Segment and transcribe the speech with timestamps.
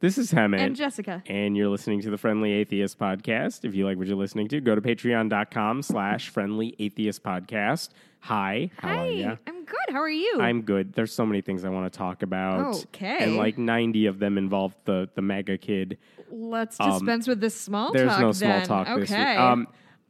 [0.00, 0.60] This is Hemant.
[0.60, 1.22] And Jessica.
[1.26, 3.66] and you're listening to the Friendly Atheist Podcast.
[3.66, 7.90] If you like what you're listening to, go to patreon.com slash friendly atheist podcast.
[8.20, 9.38] Hi, how Hi, are you?
[9.46, 9.76] I'm good.
[9.90, 10.38] How are you?
[10.40, 10.94] I'm good.
[10.94, 12.76] There's so many things I want to talk about.
[12.94, 13.18] Okay.
[13.20, 15.98] And like 90 of them involve the, the MAGA kid.
[16.30, 18.20] Let's dispense with this small Um, There's talk.
[18.20, 18.66] no small then.
[18.66, 19.00] talk okay.
[19.00, 19.18] this week.
[19.18, 19.68] Um,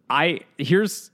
[0.08, 1.10] I here's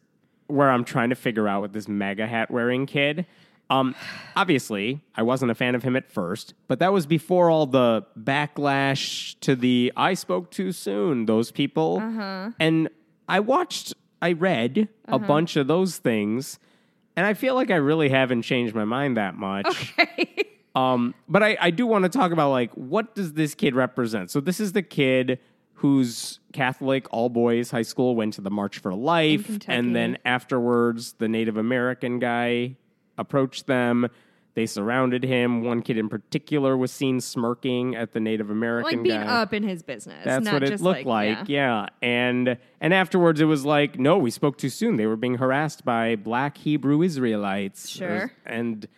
[0.49, 3.25] where I'm trying to figure out with this MAGA hat wearing kid.
[3.69, 3.95] Um,
[4.37, 8.05] obviously, I wasn't a fan of him at first, but that was before all the
[8.19, 12.51] backlash to the "I spoke too soon." Those people, Uh-huh.
[12.61, 12.89] and
[13.29, 16.59] I watched, I read a bunch of those things,
[17.17, 19.67] and I feel like I really haven't changed my mind that much.
[19.67, 20.35] okay.
[20.77, 24.31] Um, but I, I do want to talk about like what does this kid represent?
[24.31, 25.39] So this is the kid
[25.73, 31.15] whose Catholic all boys high school went to the March for Life, and then afterwards
[31.15, 32.77] the Native American guy
[33.19, 34.09] approached them.
[34.55, 35.65] They surrounded him.
[35.65, 39.43] One kid in particular was seen smirking at the Native American like being guy.
[39.43, 40.25] up in his business.
[40.25, 41.49] That's not what it just looked like, like.
[41.51, 41.89] yeah.
[42.01, 44.97] And and afterwards it was like, no, we spoke too soon.
[44.97, 47.87] They were being harassed by black Hebrew Israelites.
[47.87, 48.33] Sure.
[48.47, 48.89] And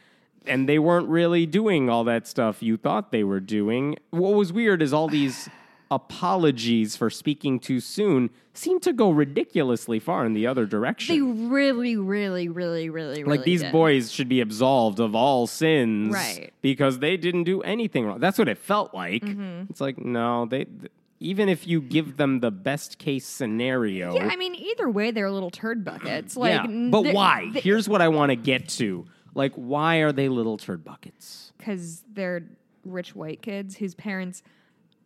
[0.47, 3.97] and they weren't really doing all that stuff you thought they were doing.
[4.11, 5.49] What was weird is all these
[5.91, 11.15] apologies for speaking too soon seem to go ridiculously far in the other direction.
[11.15, 13.73] They really, really, really, really, really like these did.
[13.73, 16.53] boys should be absolved of all sins Right.
[16.61, 18.19] because they didn't do anything wrong.
[18.21, 19.23] That's what it felt like.
[19.23, 19.71] Mm-hmm.
[19.71, 24.15] It's like no, they th- even if you give them the best case scenario.
[24.15, 26.37] Yeah, I mean, either way, they're little turd buckets.
[26.37, 27.51] Like, yeah, but why?
[27.53, 29.05] they- Here's what I want to get to.
[29.35, 31.53] Like, why are they little turd buckets?
[31.59, 32.43] because they're
[32.85, 34.43] rich white kids whose parents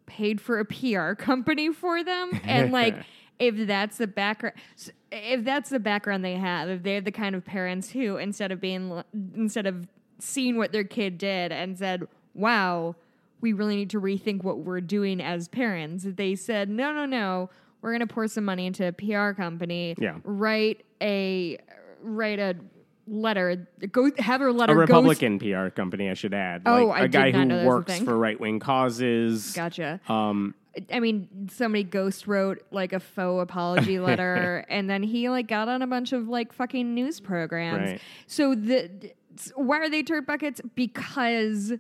[0.07, 2.97] paid for a PR company for them, and like
[3.39, 4.57] if that's the background,
[5.11, 8.61] if that's the background they have, if they're the kind of parents who instead of
[8.61, 9.03] being
[9.35, 9.87] instead of
[10.19, 12.97] seeing what their kid did and said, "Wow,
[13.41, 17.51] we really need to rethink what we're doing as parents," they said, "No, no, no."
[17.81, 19.97] We're gonna pour some money into a PR company.
[19.99, 20.19] Yeah.
[20.23, 21.59] Write a
[22.01, 22.55] write a
[23.07, 23.67] letter.
[23.91, 24.73] Go have her letter.
[24.73, 26.63] A Republican PR company, I should add.
[26.67, 29.53] Oh, like I a guy who know that was a works for right wing causes.
[29.53, 30.01] Gotcha.
[30.09, 30.55] Um,
[30.91, 35.69] I mean, somebody ghost wrote like a faux apology letter, and then he like got
[35.69, 37.93] on a bunch of like fucking news programs.
[37.93, 38.01] Right.
[38.27, 39.13] So the
[39.55, 40.61] why are they turd buckets?
[40.75, 41.73] Because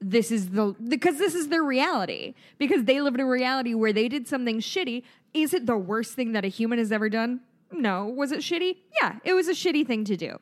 [0.00, 2.34] this is the because this is their reality.
[2.58, 5.02] Because they live in a reality where they did something shitty.
[5.34, 7.40] Is it the worst thing that a human has ever done?
[7.76, 8.06] No.
[8.06, 8.76] Was it shitty?
[9.00, 10.38] Yeah, it was a shitty thing to do.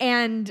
[0.00, 0.50] And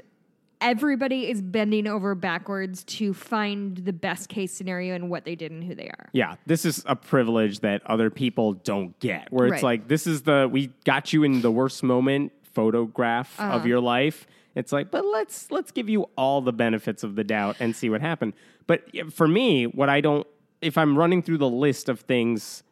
[0.62, 5.52] everybody is bending over backwards to find the best case scenario and what they did
[5.52, 6.10] and who they are.
[6.14, 9.28] Yeah, this is a privilege that other people don't get.
[9.32, 9.64] Where it's Right.
[9.64, 13.58] like, this is the we got you in the worst moment photograph Uh-huh.
[13.58, 14.26] of your life.
[14.56, 17.90] It's like, but let's let's give you all the benefits of the doubt and see
[17.90, 18.34] what happened.
[18.68, 20.26] But for me, what I don't,
[20.62, 22.64] if I'm running through the list of things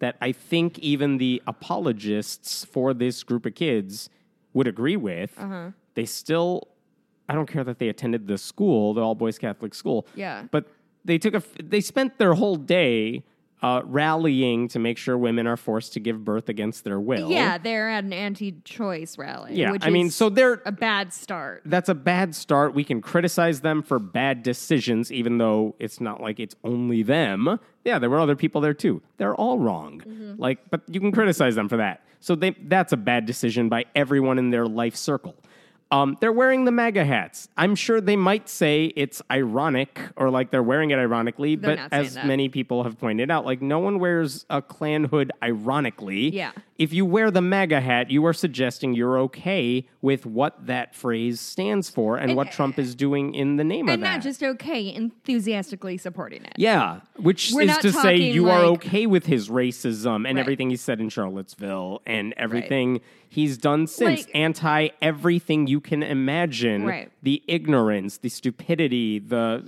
[0.00, 4.08] that I think even the apologists for this group of kids
[4.52, 5.70] would agree with, Uh-huh.
[5.94, 6.68] they still,
[7.28, 10.06] I don't care that they attended the school, the all boys Catholic school.
[10.14, 10.44] Yeah.
[10.50, 10.66] But
[11.04, 13.24] they took a, they spent their whole day
[13.62, 17.30] uh, rallying to make sure women are forced to give birth against their will.
[17.30, 19.54] Yeah, they're at an anti-choice rally.
[19.54, 21.62] Yeah, which I mean, so they're a bad start.
[21.64, 22.74] that's a bad start.
[22.74, 27.58] We can criticize them for bad decisions, even though it's not like it's only them.
[27.84, 29.02] Yeah, there were other people there too.
[29.16, 30.02] They're all wrong.
[30.06, 30.34] Mm-hmm.
[30.40, 32.02] Like, but you can criticize them for that.
[32.20, 35.36] So they that's a bad decision by everyone in their life circle.
[35.90, 37.48] Um, they're wearing the MAGA hats.
[37.56, 41.82] I'm sure they might say it's ironic or like they're wearing it ironically, They're but
[41.82, 42.26] not saying as that.
[42.26, 46.28] many people have pointed out, like no one wears a Klan hood ironically.
[46.28, 46.52] Yeah.
[46.76, 51.40] If you wear the MAGA hat, you are suggesting you're okay with what that phrase
[51.40, 54.16] stands for and, what Trump is doing in the name and of that.
[54.16, 56.52] not just okay, enthusiastically supporting it.
[56.56, 60.16] yeah, which We're is not to say talking you are like- okay with his racism
[60.28, 60.38] and Right.
[60.38, 66.02] everything he said in Charlottesville and everything he's done since, Like- anti everything you can
[66.02, 66.84] imagine.
[66.84, 67.10] Right.
[67.22, 69.62] The ignorance, the stupidity, the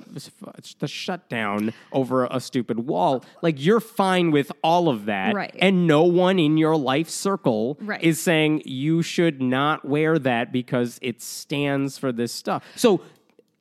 [0.79, 3.25] the shutdown over a stupid wall.
[3.43, 5.55] Like you're fine with all of that, Right.
[5.61, 8.03] and no one in your life circle Right.
[8.03, 12.65] is saying you should not wear that because it stands for this stuff.
[12.77, 13.01] So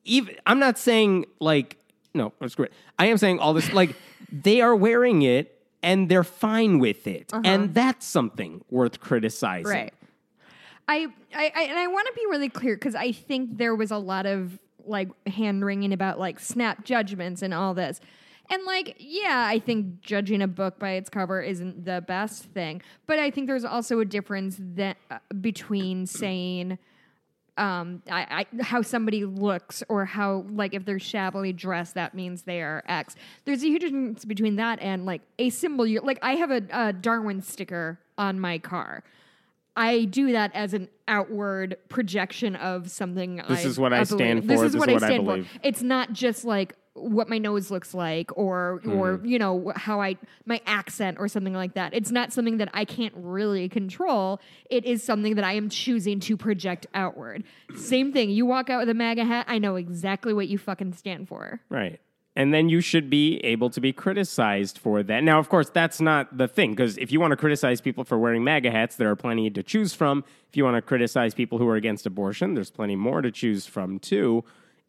[0.04, 1.76] even I'm not saying like
[2.14, 2.70] no, that's great.
[2.98, 3.94] I am saying all this like
[4.32, 7.32] they are wearing it and they're fine with it.
[7.44, 9.66] And that's something worth criticizing.
[9.66, 9.74] Uh-huh.
[9.84, 9.94] Right.
[10.90, 13.92] I, I, I and I want to be really clear because I think there was
[13.92, 18.00] a lot of like hand wringing about like snap judgments and all this.
[18.50, 22.82] And like, yeah, I think judging a book by its cover isn't the best thing,
[23.06, 26.76] but I think there's also a difference that uh, between saying
[27.56, 32.42] um, I, I, how somebody looks or how like if they're shabbily dressed, that means
[32.42, 33.14] they are X.
[33.44, 35.86] There's a huge difference between that and like a symbol.
[35.86, 39.04] You like I have a, a Darwin sticker on my car.
[39.76, 43.36] I do that as an outward projection of something.
[43.48, 44.46] This I, is what I stand for.
[44.48, 45.46] This is This what is I what I stand believe.
[45.48, 45.60] for.
[45.62, 49.24] It's not just like what my nose looks like or or Mm-hmm.
[49.26, 51.94] you know how I my accent or something like that.
[51.94, 54.40] It's not something that I can't really control.
[54.68, 57.44] It is something that I am choosing to project outward.
[57.76, 58.30] Same thing.
[58.30, 61.60] You walk out with a MAGA hat, I know exactly what you fucking stand for.
[61.70, 62.00] Right.
[62.40, 65.22] And then you should be able to be criticized for that.
[65.22, 68.18] Now, of course, that's not the thing, because if you want to criticize people for
[68.18, 70.24] wearing MAGA hats, there are plenty to choose from.
[70.48, 73.66] If you want to criticize people who are against abortion, there's plenty more to choose
[73.66, 74.42] from, too.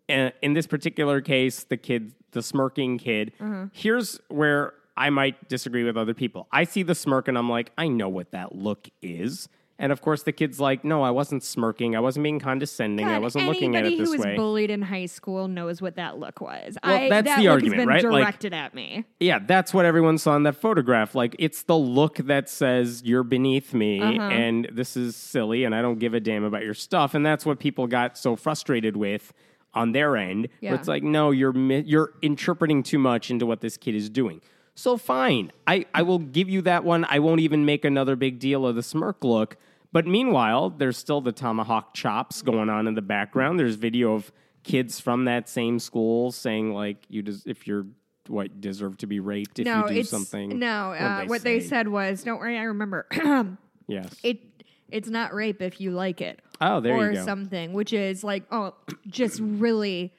[0.07, 3.33] Uh, in this particular case, the kid, the smirking kid,
[3.74, 6.47] here's where I might disagree with other people.
[6.54, 9.50] I see the smirk and I'm like, I know what that look is.
[9.81, 11.95] And of course, the kid's like, no, I wasn't smirking.
[11.95, 13.07] I wasn't being condescending.
[13.07, 15.81] I wasn't looking at it this way." Anybody who was bullied in high school knows
[15.81, 16.78] what that look was.
[16.83, 18.04] Well, I, that's that the look argument, right?
[18.06, 19.06] Like- directed at me.
[19.19, 21.16] Yeah, that's what everyone saw in that photograph.
[21.16, 24.22] Like, it's the look that says you're beneath me Uh-huh.
[24.22, 27.13] and this is silly and I don't give a damn about your stuff.
[27.16, 29.33] And that's what people got so frustrated with
[29.74, 30.48] on their end.
[30.60, 34.10] Where it's like, no, you're mi- you're interpreting too much into what this kid is
[34.10, 34.42] doing.
[34.75, 37.06] So fine, I, I will give you that one.
[37.10, 39.57] I won't even make another big deal of the smirk look.
[39.93, 43.59] But meanwhile, there's still the tomahawk chops going on in the background.
[43.59, 44.31] There's video of
[44.63, 47.85] kids from that same school saying like, "You des- if you're
[48.27, 50.93] what deserve to be raped if no, you do something." no.
[50.93, 53.07] Uh, what they said was, "Don't worry, I remember."
[53.88, 54.15] Yes.
[54.23, 54.39] it
[54.89, 56.39] it's not rape if you like it.
[56.61, 57.25] Oh, there you or go.
[57.25, 58.75] something, which is like, oh,
[59.07, 60.13] just really,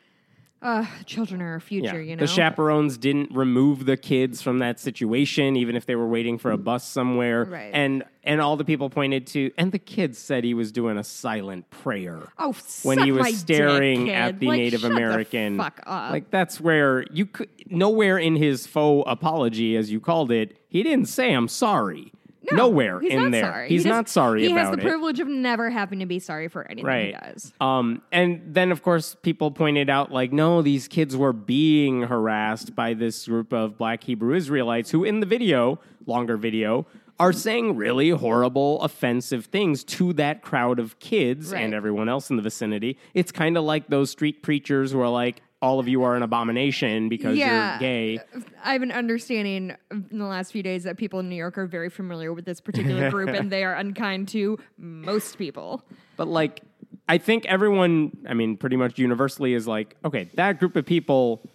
[0.62, 2.00] uh, children are our future.
[2.00, 2.11] Yeah.
[2.11, 6.06] You know, The chaperones didn't remove the kids from that situation, even if they were
[6.06, 7.44] waiting for a bus somewhere.
[7.44, 7.70] Right.
[7.75, 11.03] And and all the people pointed to, and the kids said he was doing a
[11.05, 12.20] silent prayer.
[12.38, 12.55] Oh,
[12.85, 14.12] when he was dick, staring kid.
[14.14, 15.59] at the Like, Native American.
[15.59, 16.12] fuck up.
[16.12, 20.82] Like that's where you could nowhere in his faux apology, as you called it, he
[20.85, 22.12] didn't say I'm sorry.
[22.50, 23.44] No, nowhere in there.
[23.44, 23.68] Sorry.
[23.68, 24.82] He's He not sorry He has the it.
[24.82, 27.06] privilege of never having to be sorry for anything right.
[27.06, 27.52] he does.
[27.60, 32.74] Um, and then, of course, people pointed out, like, no, these kids were being harassed
[32.74, 36.86] by this group of black Hebrew Israelites who, in the video, longer video,
[37.20, 42.36] are saying really horrible, offensive things to that crowd of kids and everyone else in
[42.36, 42.98] the vicinity.
[43.14, 46.23] It's kind of like those street preachers who are like, all of you are an
[46.23, 47.73] abomination because Yeah.
[47.75, 48.19] you're gay.
[48.64, 51.67] I have an understanding in the last few days that people in New York are
[51.67, 55.85] very familiar with this particular group and they are unkind to most people.
[56.17, 56.62] But like,
[57.09, 61.49] I think everyone, I mean, pretty much universally is like, okay, that group of people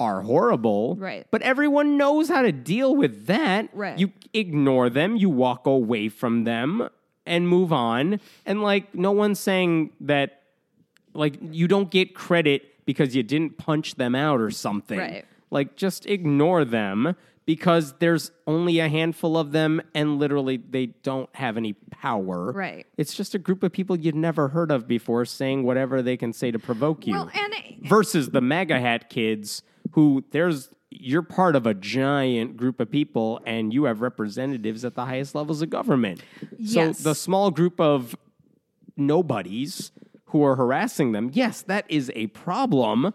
[0.00, 0.96] are horrible.
[0.96, 1.26] Right.
[1.30, 3.68] But everyone knows how to deal with that.
[3.74, 3.98] Right.
[3.98, 6.88] You ignore them, you walk away from them
[7.26, 8.18] and move on.
[8.46, 10.42] And like, no one's saying that,
[11.14, 14.98] like, you don't get credit because you didn't punch them out or something.
[14.98, 15.24] Right.
[15.50, 17.14] Like, just ignore them
[17.44, 22.52] because there's only a handful of them and literally they don't have any power.
[22.52, 22.86] Right.
[22.96, 26.32] It's just a group of people you'd never heard of before saying whatever they can
[26.32, 27.14] say to provoke you.
[27.14, 29.62] Well, and it- versus the MAGA hat kids
[29.92, 34.94] who there's you're part of a giant group of people and you have representatives at
[34.94, 36.22] the highest levels of government.
[36.58, 36.98] Yes.
[36.98, 38.14] So the small group of
[38.96, 39.90] nobodies
[40.32, 43.14] who are harassing them, yes, that is a problem.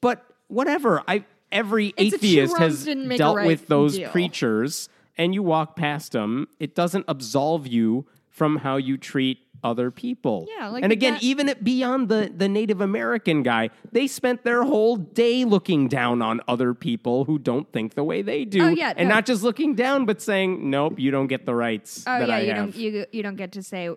[0.00, 1.02] But whatever.
[1.06, 4.10] I every It's atheist has didn't make a dealt right with those deal.
[4.10, 9.90] preachers and you walk past them, it doesn't absolve you from how you treat other
[9.90, 10.46] people.
[10.56, 14.62] Yeah, like and again, guy- even beyond the, the Native American guy, they spent their
[14.62, 18.62] whole day looking down on other people who don't think the way they do.
[18.64, 19.16] Oh, yeah, and no.
[19.16, 22.36] not just looking down, but saying, nope, you don't get the rights Oh that yeah,
[22.36, 22.56] I you have.
[22.56, 23.90] don't you you don't get to say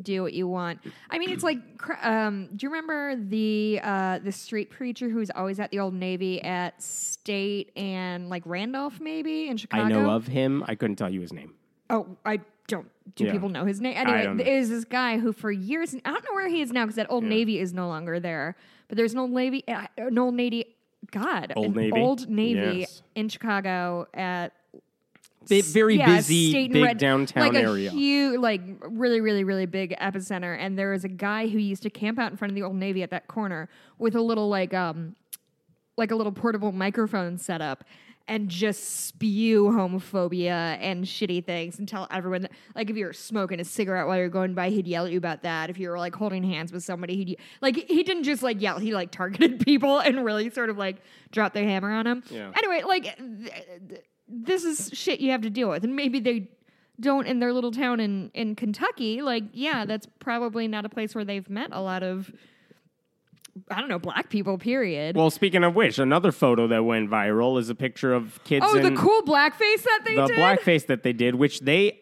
[0.00, 0.80] do what you want.
[1.10, 1.58] I mean, it's like
[2.02, 6.42] um, do you remember the uh, the street preacher who's always at the old Navy
[6.42, 9.84] at State and like Randolph maybe in Chicago?
[9.84, 10.64] I know of him.
[10.66, 11.54] I couldn't tell you his name.
[11.90, 12.40] Oh, I.
[13.14, 13.32] Do Yeah.
[13.32, 13.94] people know his name?
[13.96, 16.96] Anyway, is this guy who for years I don't know where he is now because
[16.96, 18.56] that old Navy is no longer there.
[18.88, 20.66] But there's an old Navy, uh, an old Navy.
[21.10, 21.92] God, Old Navy?
[22.00, 23.02] old Navy Yes.
[23.16, 24.52] in Chicago at
[25.50, 27.88] Bi- very yeah, busy, big Red- downtown like area.
[27.90, 30.56] a huge, like really, really, really big epicenter.
[30.56, 32.76] And there was a guy who used to camp out in front of the old
[32.76, 33.68] Navy at that corner
[33.98, 35.16] with a little like um,
[35.96, 37.82] like a little portable microphone set up.
[38.28, 43.12] And just spew homophobia and shitty things and tell everyone, that, like, if you were
[43.12, 45.70] smoking a cigarette while you're going by, he'd yell at you about that.
[45.70, 48.78] If you were like holding hands with somebody, he'd like he didn't just like yell,
[48.78, 50.96] he like targeted people and really sort of like
[51.30, 52.22] dropped the hammer on them.
[52.30, 52.52] Yeah.
[52.56, 53.52] Anyway, like th-
[53.88, 56.48] th- this is shit you have to deal with, and maybe they
[57.00, 61.14] don't in their little town in in Kentucky, like yeah, that's probably not a place
[61.14, 62.32] where they've met a lot of
[63.70, 65.16] I don't know, black people, period.
[65.16, 68.78] Well, speaking of which, another photo that went viral is a picture of kids oh,
[68.78, 70.38] the cool blackface that they the did.
[70.38, 72.00] blackface that they did, which they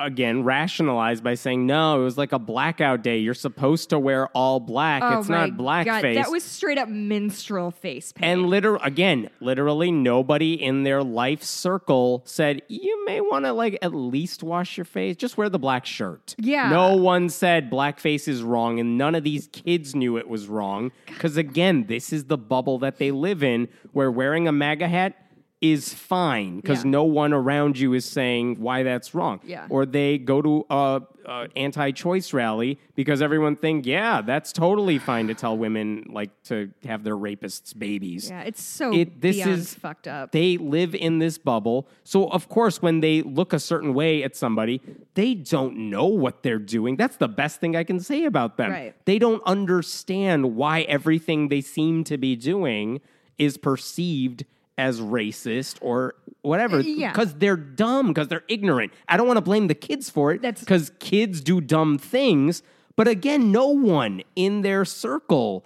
[0.00, 3.18] again rationalized by saying, no, it was like a blackout day.
[3.18, 5.02] You're supposed to wear all black.
[5.04, 6.14] Oh it's my not blackface.
[6.14, 8.30] That was straight up minstrel face paint.
[8.30, 13.78] and literal again, literally nobody in their life circle said you may want to like
[13.82, 15.16] at least wash your face.
[15.16, 16.34] Just wear the black shirt.
[16.38, 16.70] Yeah.
[16.70, 20.92] No one said blackface is wrong, and none of these kids knew it was wrong.
[21.06, 25.16] Because again, this is the bubble that they live in, where wearing a MAGA hat
[25.60, 26.90] is fine because Yeah.
[26.90, 29.40] no one around you is saying why that's wrong.
[29.44, 29.66] Yeah.
[29.68, 35.26] Or they go to a, a anti-choice rally because everyone think, yeah, that's totally fine
[35.28, 38.30] to tell women like to have their rapists babies.
[38.30, 40.32] yeah, it's so It- this is- fucked up.
[40.32, 41.86] They live in this bubble.
[42.04, 44.80] So, of course, when they look a certain way at somebody,
[45.12, 46.96] they don't know what they're doing.
[46.96, 48.70] That's the best thing I can say about them.
[48.70, 48.94] Right.
[49.04, 53.00] They don't understand why everything they seem to be doing
[53.36, 54.44] is perceived
[54.80, 56.78] as racist or whatever.
[56.78, 57.12] Uh, yeah.
[57.12, 58.92] Because they're dumb, because they're ignorant.
[59.08, 62.62] I don't want to blame the kids for it That's- because kids do dumb things.
[62.96, 65.64] But again, no one in their circle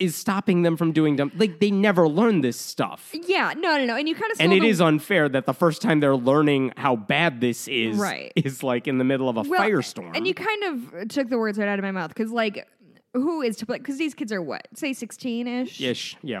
[0.00, 1.30] is stopping them from doing dumb.
[1.36, 3.10] Like they never learn this stuff.
[3.26, 3.96] yeah, no, no, no.
[3.96, 6.96] And you kind of And it is unfair that the first time they're learning how
[6.96, 8.32] bad this is Right.
[8.36, 10.16] is like in the middle of a well, firestorm.
[10.16, 12.66] And you kind of took the words right out of my mouth because, like,
[13.14, 13.78] who is to blame?
[13.80, 15.80] Because these kids are what, say, sixteen ish.
[15.80, 16.40] ish, yeah.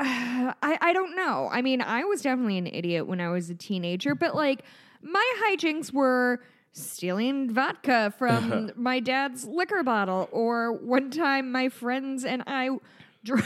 [0.62, 1.48] I, I don't know.
[1.50, 4.62] I mean, I was definitely an idiot when I was a teenager, but like
[5.02, 6.40] my hijinks were
[6.72, 8.68] stealing vodka from uh-huh.
[8.76, 12.70] my dad's liquor bottle, or one time my friends and I
[13.24, 13.44] drove.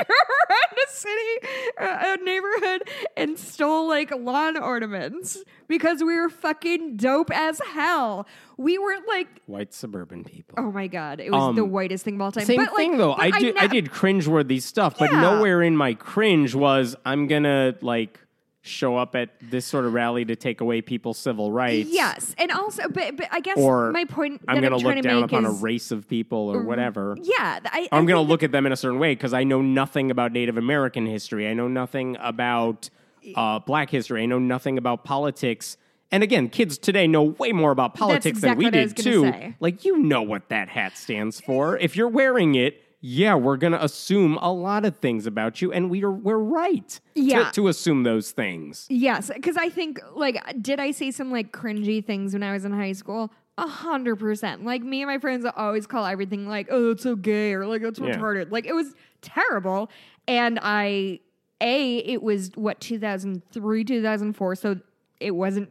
[0.50, 1.48] around a city,
[1.78, 1.84] a
[2.14, 2.82] a neighborhood,
[3.16, 5.38] and stole like lawn ornaments
[5.68, 8.26] because we were fucking dope as hell.
[8.56, 10.54] We were like, White suburban people.
[10.58, 12.42] oh my god, it was the whitest thing of all time.
[12.42, 13.14] Um, Same but, like, thing though.
[13.14, 15.20] but I did I ne- did cringeworthy stuff, but Yeah.
[15.20, 18.20] nowhere in my cringe was I'm gonna like
[18.66, 21.88] show up at this sort of rally to take away people's civil rights.
[21.90, 25.02] Yes, and also, but but I guess Or my point I'm gonna trying look to
[25.02, 27.16] down upon is, a race of people or whatever.
[27.20, 29.62] Yeah, I, I'm going to look at them in a certain way because I know
[29.62, 31.48] nothing about Native American history.
[31.48, 32.90] I know nothing about
[33.34, 34.22] uh, Black history.
[34.22, 35.76] I know nothing about politics.
[36.12, 38.92] And again, kids today know way more about politics exactly than we what I was
[38.92, 39.22] did too.
[39.22, 39.56] say.
[39.58, 41.76] Like you know what that hat stands for.
[41.78, 45.72] If you're wearing it, yeah, we're going to assume a lot of things about you,
[45.72, 47.50] and we're we're right to- Yeah.
[47.52, 48.86] to, assume those things.
[48.90, 52.64] yes, because I think like did I say some like cringy things when I was
[52.64, 53.30] in high school?
[53.58, 54.64] A hundred percent.
[54.64, 57.82] Like me and my friends always call everything like, "Oh, it's so gay" or like
[57.82, 58.16] "It's Yeah.
[58.16, 59.90] retarded." Like it was terrible,
[60.28, 61.20] and I
[61.62, 64.78] a it was what two thousand three, two thousand four, so
[65.20, 65.70] it wasn't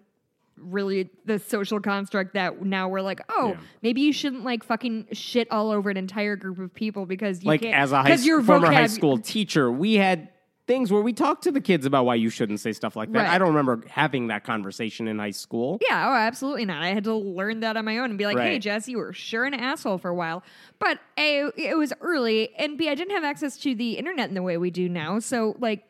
[0.58, 3.60] really the social construct that now we're like, oh, Yeah.
[3.84, 7.48] maybe you shouldn't like fucking shit all over an entire group of people because you
[7.48, 10.30] Like can't, as a high, your former high school teacher, we had
[10.68, 13.20] things where we talked to the kids about why you shouldn't say stuff like that.
[13.20, 13.30] Right.
[13.30, 15.78] I don't remember having that conversation in high school.
[15.88, 16.82] Yeah, oh, absolutely not.
[16.82, 18.62] I had to learn that on my own and be like, hey, Right.
[18.62, 20.42] Jess, you were sure an asshole for a while.
[20.80, 24.34] But A, it was early, and B, I didn't have access to the internet in
[24.36, 25.20] the way we do now.
[25.20, 25.84] So, like,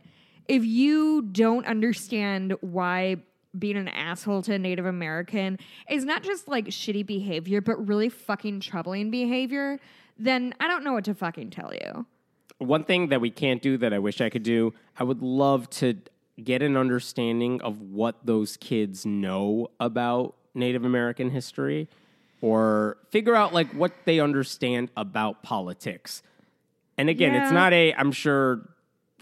[0.49, 3.17] if you don't understand why
[3.57, 5.59] being an asshole to a Native American
[5.89, 9.79] is not just like shitty behavior, but really fucking troubling behavior,
[10.17, 12.05] then I don't know what to fucking tell you.
[12.57, 15.69] One thing that we can't do that I wish I could do, I would love
[15.71, 15.95] to
[16.41, 21.87] get an understanding of what those kids know about Native American history
[22.41, 26.21] or figure out like what they understand about politics.
[26.97, 28.69] And again, it's not a I'm sure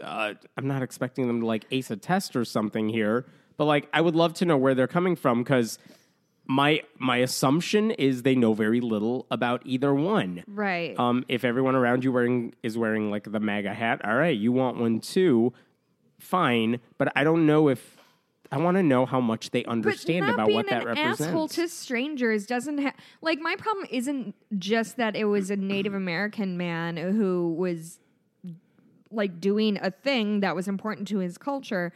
[0.01, 3.25] uh, I'm not expecting them to like ace a test or something here,
[3.57, 5.79] but like I would love to know where they're coming from cuz
[6.45, 10.43] my my assumption is they know very little about either one.
[10.47, 10.97] Right.
[10.99, 14.51] Um, if everyone around you wearing is wearing like the MAGA hat, all right, you
[14.51, 15.53] want one too,
[16.19, 16.79] fine.
[16.97, 17.97] But I don't know if
[18.51, 20.85] I want to know how much they understand about what that represents.
[20.85, 21.21] Being an represents.
[21.21, 25.93] asshole to strangers doesn't have like my problem isn't just that it was a Native
[25.93, 27.99] American man who was
[29.09, 31.93] like doing a thing that was important to his culture,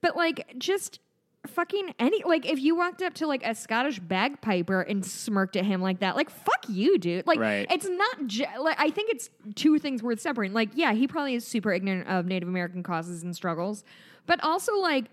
[0.00, 1.00] but like just
[1.46, 5.64] fucking any like if you walked up to like a Scottish bagpiper and smirked at
[5.64, 7.26] him like that, like fuck you, dude.
[7.26, 7.66] Like Right.
[7.70, 10.54] it's not ju- like I think it's two things worth separating.
[10.54, 13.84] Like yeah, he probably is super ignorant of Native American causes and struggles,
[14.26, 15.06] but also like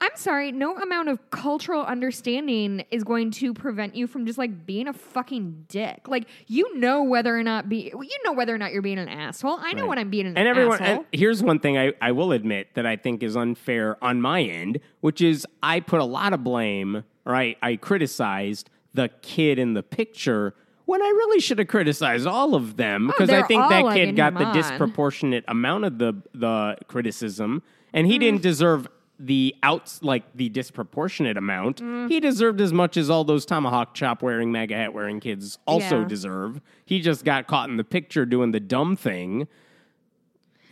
[0.00, 4.66] I'm sorry, no amount of cultural understanding is going to prevent you from just like
[4.66, 6.06] being a fucking dick.
[6.08, 9.08] Like you know whether or not be you know whether or not you're being an
[9.08, 9.58] asshole.
[9.60, 9.88] I know Right.
[9.88, 10.40] when I'm being an asshole.
[10.40, 10.96] and everyone asshole.
[10.96, 14.42] and here's one thing I, I will admit that i think is unfair on my
[14.42, 19.58] end which is i put a lot of blame or i, I criticized the kid
[19.58, 23.36] in the picture when i really should have criticized all of them because i Oh,
[23.38, 24.54] they're think that kid got the on.
[24.54, 28.10] disproportionate amount of the the criticism and Mm.
[28.10, 32.08] he didn't deserve the outs like the disproportionate amount Mm.
[32.08, 36.00] he deserved as much as all those tomahawk chop wearing MAGA hat wearing kids also
[36.00, 36.08] Yeah.
[36.08, 39.46] deserve he just got caught in the picture doing the dumb thing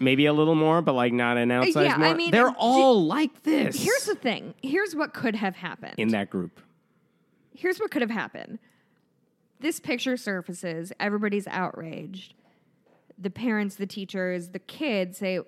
[0.00, 2.14] maybe a little more, but like not an outsized yeah, I more.
[2.16, 3.80] mean, They're d- all like this.
[3.80, 4.54] Here's the thing.
[4.60, 5.94] Here's what could have happened.
[5.96, 6.58] in that group.
[7.54, 8.58] Here's what could have happened.
[9.60, 12.34] This picture surfaces, everybody's outraged.
[13.16, 15.38] The parents, the teachers, the kids say,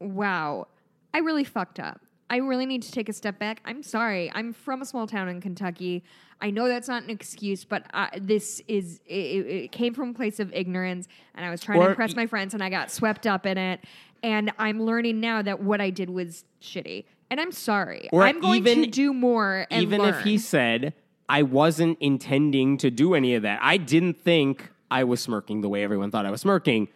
[0.00, 0.66] Wow,
[1.14, 2.00] I really fucked up.
[2.30, 3.60] I really need to take a step back.
[3.66, 4.32] I'm sorry.
[4.34, 6.02] I'm from a small town in Kentucky.
[6.40, 9.14] I know that's not an excuse, but uh, this is, it,
[9.46, 12.26] it came from a place of ignorance, and I was trying Or to impress my
[12.26, 13.80] friends, and I got swept up in it.
[14.22, 17.04] And I'm learning now that what I did was shitty.
[17.30, 18.08] And I'm sorry.
[18.12, 20.94] Or I'm going even- to do more and Even if he said,
[21.28, 23.58] I wasn't intending to do any of that.
[23.62, 26.88] I didn't think I was smirking the way everyone thought I was smirking.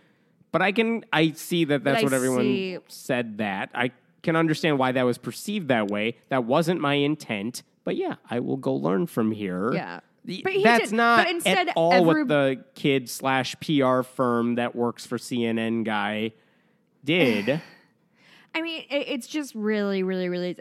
[0.53, 3.71] But I can I see that that's I what everyone see- said that.
[3.75, 3.93] I
[4.27, 6.17] can understand why that was perceived that way.
[6.29, 7.63] That wasn't my intent.
[7.85, 9.73] But yeah, I will go learn from here.
[9.73, 10.01] Yeah.
[10.43, 14.03] But he that's did- not but instead at all every- what the kid slash PR
[14.03, 16.33] firm that works for CNN guy
[17.05, 17.63] did.
[18.55, 20.57] I mean, it, it's just really, really, really.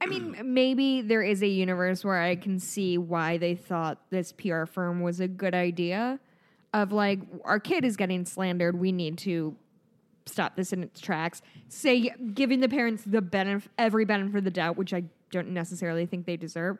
[0.00, 4.32] I mean, maybe there is a universe where I can see why they thought this
[4.32, 6.18] PR firm was a good idea.
[6.72, 8.78] Of like, our kid is getting slandered.
[8.78, 9.56] We need to
[10.26, 11.42] stop this in its tracks.
[11.68, 16.06] Say, giving the parents the benefit, every benefit of the doubt, which I don't necessarily
[16.06, 16.78] think they deserve.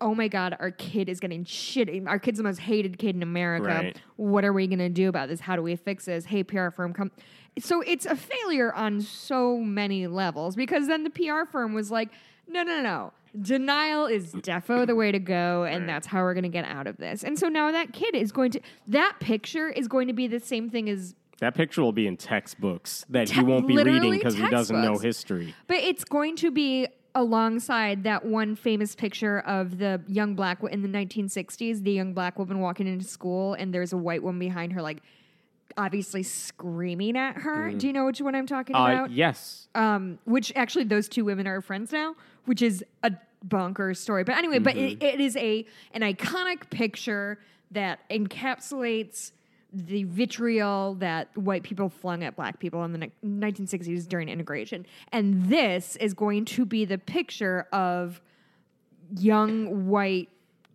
[0.00, 1.88] Oh my God, our kid is getting shit.
[2.06, 3.66] Our kid's the most hated kid in America.
[3.66, 4.00] Right.
[4.16, 5.40] What are we going to do about this?
[5.40, 6.24] How do we fix this?
[6.24, 7.10] Hey, PR firm, come.
[7.58, 12.10] So it's a failure on so many levels because then the PR firm was like,
[12.46, 13.12] no, no, no.
[13.40, 16.86] Denial is defo the way to go, and that's how we're going to get out
[16.86, 17.24] of this.
[17.24, 20.40] And so now that kid is going to, that picture is going to be the
[20.40, 24.34] same thing as That picture will be in textbooks that he won't be reading because
[24.34, 25.54] he doesn't know history.
[25.66, 30.82] But it's going to be alongside that one famous picture of the young black in
[30.82, 34.72] the 1960s, the young black woman walking into school, and there's a white woman behind
[34.72, 34.98] her, like
[35.76, 37.70] obviously screaming at her.
[37.72, 39.10] Do you know which one I'm talking Uh, about?
[39.12, 39.68] yes.
[39.74, 43.12] Um, which actually those two women are friends now, which is a
[43.46, 44.24] bonkers story.
[44.24, 47.38] But anyway, but it, it is a an iconic picture
[47.70, 49.32] that encapsulates
[49.72, 54.86] the vitriol that white people flung at black people in the 1960s during integration.
[55.12, 58.20] And this is going to be the picture of
[59.16, 60.28] young white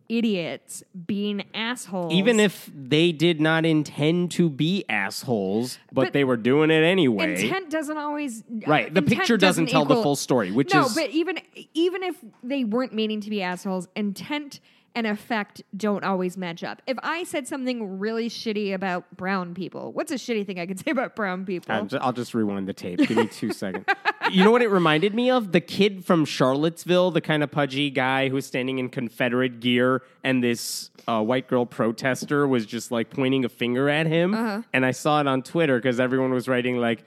[0.09, 2.13] idiots being assholes.
[2.13, 6.83] Even if they did not intend to be assholes, but, But they were doing it
[6.83, 7.41] anyway.
[7.41, 10.93] intent doesn't always uh, Right, the picture doesn't tell the full story, which no, is-
[10.93, 11.39] but even
[11.73, 14.59] even if they weren't meaning to be assholes, intent
[14.95, 16.81] and effect don't always match up.
[16.85, 20.79] If I said something really shitty about brown people, what's a shitty thing I could
[20.85, 21.73] say about brown people?
[21.73, 22.99] I'm ju- I'll just rewind the tape.
[22.99, 23.85] Give me two seconds.
[24.31, 25.51] You know what it reminded me of?
[25.51, 30.03] The kid from Charlottesville, the kind of pudgy guy who was standing in Confederate gear,
[30.23, 34.33] and this uh, white girl protester was just like pointing a finger at him.
[34.33, 34.61] Uh-huh.
[34.73, 37.03] And I saw it on Twitter because everyone was writing like,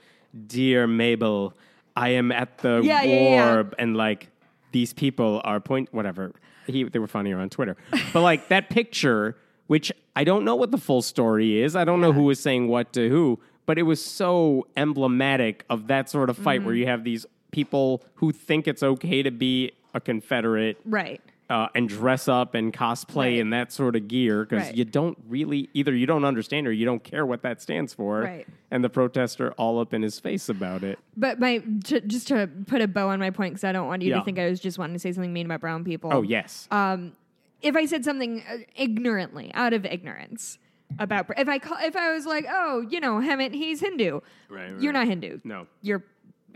[0.47, 1.53] "Dear Mabel,
[1.95, 3.63] I am at the Yeah, war," yeah, yeah.
[3.79, 4.29] and like
[4.73, 6.33] these people are point whatever.
[6.67, 7.75] He, they were funnier on Twitter,
[8.13, 9.35] but like that picture,
[9.67, 11.75] which I don't know what the full story is.
[11.75, 15.87] I don't know who was saying what to who, but it was so emblematic of
[15.87, 16.65] that sort of fight Mm-hmm.
[16.65, 21.21] where you have these people who think it's okay to be a Confederate right.
[21.49, 23.37] Uh, and dress up and cosplay Right.
[23.39, 24.75] in that sort of gear because Right.
[24.75, 28.21] you don't really either you don't understand or you don't care what that stands for.
[28.21, 28.45] Right.
[28.69, 30.99] And the protester all up in his face about it.
[31.15, 34.01] But my to, just to put a bow on my point, because I don't want
[34.01, 34.19] you Yeah.
[34.19, 36.09] to think I was just wanting to say something mean about brown people.
[36.13, 36.67] Oh yes.
[36.71, 37.13] um,
[37.61, 40.59] if I said something uh, ignorantly, out of ignorance
[40.99, 44.19] about, if I call, if I was like, oh, you know, Hemant he's Hindu.
[44.49, 45.39] Right, You're not Hindu.
[45.43, 45.67] no.
[45.81, 46.03] You're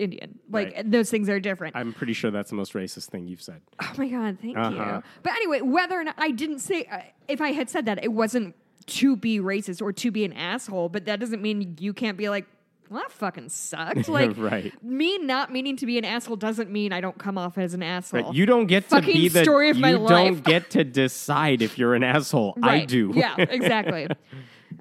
[0.02, 0.40] Indian.
[0.50, 0.92] Like Right.
[0.92, 1.76] those things are different.
[1.76, 3.62] I'm pretty sure that's the most racist thing you've said.
[3.82, 4.96] oh my god, thank Uh-huh.
[4.98, 5.04] you.
[5.24, 8.12] But anyway, whether or not I didn't say, uh, if I had said that, it
[8.12, 8.56] wasn't
[8.88, 10.90] to be racist or to be an asshole.
[10.90, 12.46] But that doesn't mean you can't be like.
[12.90, 14.10] Well, that fucking sucked.
[14.10, 14.74] Like, Right.
[14.84, 17.82] me not meaning to be an asshole doesn't mean I don't come off as an
[17.82, 18.22] asshole.
[18.24, 18.34] Right.
[18.34, 21.78] You don't get to Fucking be the story of you don't get to decide if
[21.78, 22.58] you're an asshole.
[22.62, 23.14] I do.
[23.16, 24.10] Yeah, exactly.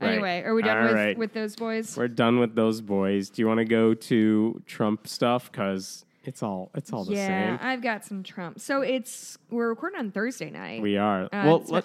[0.01, 0.13] Right.
[0.13, 1.19] Anyway, are we done All with, right.
[1.19, 1.97] with those boys?
[1.97, 3.31] We're done with those boys.
[3.31, 5.51] Do you want to go to Trump stuff?
[5.51, 7.67] Because It's all it's all the yeah, same.
[7.67, 8.61] I've got some Trump.
[8.61, 10.83] So it's we're recording on Thursday night.
[10.83, 11.25] We are.
[11.25, 11.85] Uh, well, let,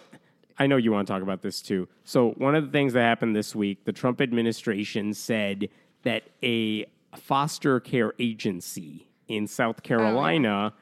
[0.58, 1.88] I know you want to talk about this too.
[2.04, 5.70] So, one of the things that happened this week, the Trump administration said
[6.04, 6.86] that a
[7.18, 10.74] foster care agency in South Carolina,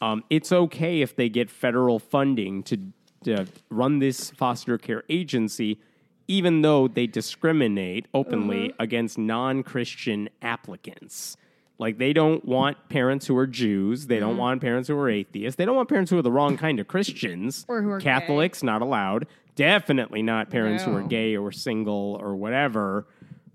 [0.00, 2.78] um, it's okay if they get federal funding to,
[3.24, 5.80] to run this foster care agency,
[6.28, 11.36] even though they discriminate openly against non Christian applicants.
[11.78, 14.06] Like they don't want parents who are Jews.
[14.06, 15.56] They don't want parents who are atheists.
[15.56, 17.66] They don't want parents who are the wrong kind of Christians.
[17.68, 18.04] Or who are gay.
[18.04, 19.26] Catholics not allowed.
[19.56, 23.06] Definitely not parents who are gay or single or whatever.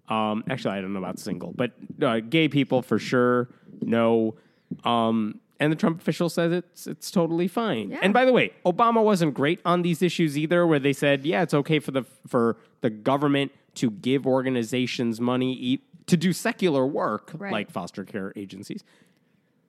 [0.07, 3.49] Um, actually, I don't know about single, but uh, gay people for sure.
[3.81, 4.35] No.
[4.83, 7.91] Um, and the Trump official says it's it's totally fine.
[7.91, 7.99] Yeah.
[8.01, 11.41] And by the way, Obama wasn't great on these issues either, where they said, yeah,
[11.43, 16.85] it's okay for the for the government to give organizations money e- to do secular
[16.85, 17.53] work Right.
[17.53, 18.83] like foster care agencies,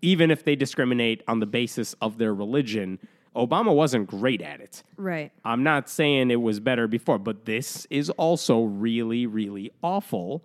[0.01, 2.99] even if they discriminate on the basis of their religion.
[3.35, 4.83] Obama wasn't great at it.
[4.99, 5.33] right.
[5.43, 10.43] I'm not saying it was better before, but this is also really, really awful.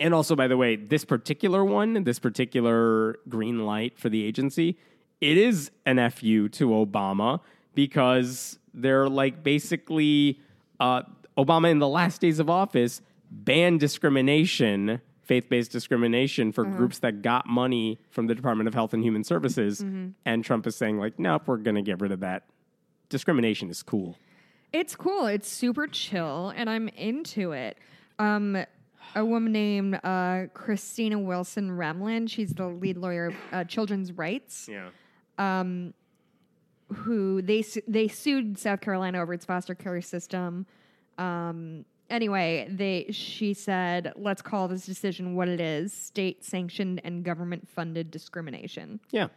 [0.00, 4.76] And also, by the way, this particular one, this particular green light for the agency,
[5.20, 7.40] it is an FU to Obama
[7.74, 10.40] because they're like basically
[10.80, 11.02] uh,
[11.38, 17.22] Obama in the last days of office banned discrimination, faith based discrimination for groups that
[17.22, 19.84] got money from the Department of Health and Human Services.
[20.24, 22.44] And Trump is saying, like, nope, we're going to get rid of that.
[23.08, 24.16] Discrimination is cool.
[24.72, 25.26] It's cool.
[25.26, 27.78] It's super chill, and I'm into it.
[28.18, 28.64] Um,
[29.14, 32.28] a woman named uh, Christina Wilson Remlin.
[32.28, 34.68] She's the lead lawyer of uh, children's rights.
[34.68, 34.90] Yeah.
[36.92, 40.66] Who they su- they sued South Carolina over its foster care system.
[41.16, 47.24] Um, anyway, they she said, "Let's call this decision what it is: state sanctioned and
[47.24, 49.28] government funded discrimination." Yeah.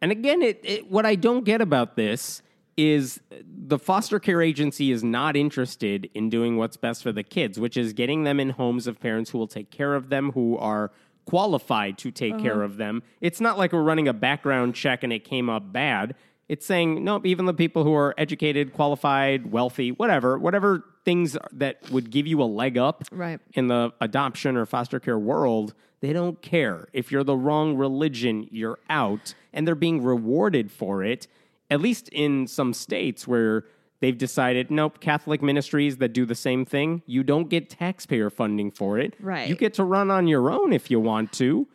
[0.00, 2.40] And again, it, it what I don't get about this
[2.76, 7.58] is the foster care agency is not interested in doing what's best for the kids,
[7.58, 10.58] which is getting them in homes of parents who will take care of them, who
[10.58, 10.90] are
[11.24, 12.42] qualified to take uh-huh.
[12.42, 13.02] care of them.
[13.20, 16.14] It's not like we're running a background check and it came up bad.
[16.48, 21.90] It's saying, nope, even the people who are educated, qualified, wealthy, whatever, whatever things that
[21.90, 23.40] would give you a leg up Right.
[23.54, 26.86] in the adoption or foster care world, they don't care.
[26.92, 31.26] If you're the wrong religion, you're out, and they're being rewarded for it.
[31.70, 33.64] At least in some states where
[34.00, 38.70] they've decided, nope, Catholic ministries that do the same thing, you don't get taxpayer funding
[38.70, 39.14] for it.
[39.20, 39.48] Right.
[39.48, 41.66] You get to run on your own if you want to.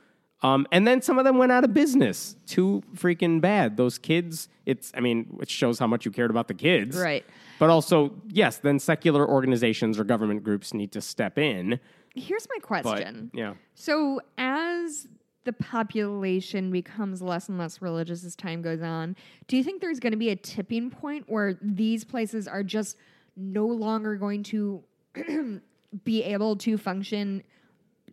[0.44, 2.36] Um, and then some of them went out of business.
[2.48, 3.78] Too freaking bad.
[3.78, 6.98] Those kids, it's, I mean, it shows how much you cared about the kids.
[6.98, 7.24] Right.
[7.60, 11.80] But also, yes, then secular organizations or government groups need to step in.
[12.16, 13.30] Here's my But question.
[13.36, 15.08] yeah, So as
[15.44, 19.16] the population becomes less and less religious as time goes on,
[19.48, 22.98] do you think there's going to be a tipping point where these places are just
[23.36, 24.84] no longer going to
[26.04, 27.44] be able to function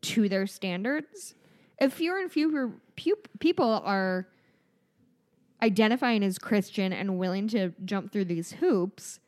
[0.00, 1.34] to their standards?
[1.78, 4.26] If fewer and fewer pu- people are
[5.62, 9.20] identifying as Christian and willing to jump through these hoops,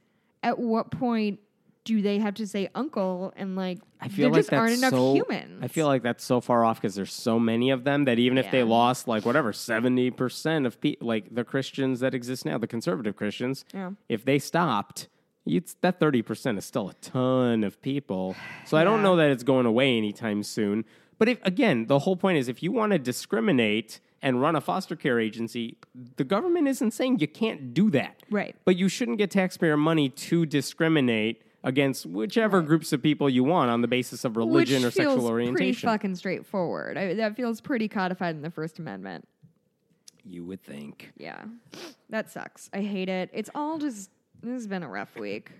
[0.43, 1.39] at what point
[1.85, 4.81] do they have to say uncle and like I feel there like just aren't that's
[4.81, 5.59] enough so, humans?
[5.63, 8.39] I feel like that's so far off because there's so many of them that even
[8.39, 12.59] if they lost like whatever seventy percent of pe- like the Christians that exist now,
[12.59, 13.91] the conservative Christians, Yeah.
[14.09, 15.09] if they stopped,
[15.83, 18.37] that thirty percent is still a ton of people.
[18.65, 20.85] So I don't know that it's going away anytime soon.
[21.19, 24.61] But if again, the whole point is if you want to discriminate and run a
[24.61, 25.77] foster care agency,
[26.17, 28.23] the government isn't saying you can't do that.
[28.31, 28.55] Right.
[28.65, 33.71] But you shouldn't get taxpayer money to discriminate against whichever groups of people you want
[33.71, 36.97] on the basis of religion Which or sexual orientation, feels Pretty fucking straightforward.
[36.97, 39.27] I, that feels pretty codified in the First Amendment.
[40.25, 41.13] you would think.
[41.17, 41.43] Yeah,
[42.09, 42.71] that sucks.
[42.73, 43.31] I hate it.
[43.33, 44.11] It's all just.
[44.43, 45.51] This has been a rough week.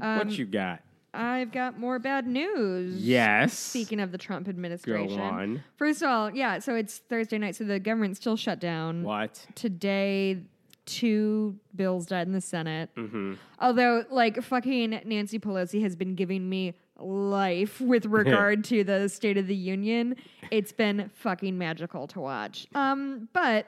[0.00, 0.82] Um, what you got?
[1.14, 3.02] I've got more bad news.
[3.02, 3.54] Yes.
[3.58, 5.16] Speaking of the Trump administration.
[5.16, 5.64] Go on.
[5.76, 6.58] First of all, yeah.
[6.58, 7.56] So it's Thursday night.
[7.56, 9.02] So the government's still shut down.
[9.02, 9.44] What?
[9.54, 10.42] today
[10.88, 12.88] two bills died in the Senate.
[12.96, 13.34] Mm-hmm.
[13.60, 19.36] Although, like, fucking Nancy Pelosi has been giving me life with regard to the State
[19.36, 20.16] of the Union.
[20.50, 22.66] It's been fucking magical to watch.
[22.74, 23.66] Um, but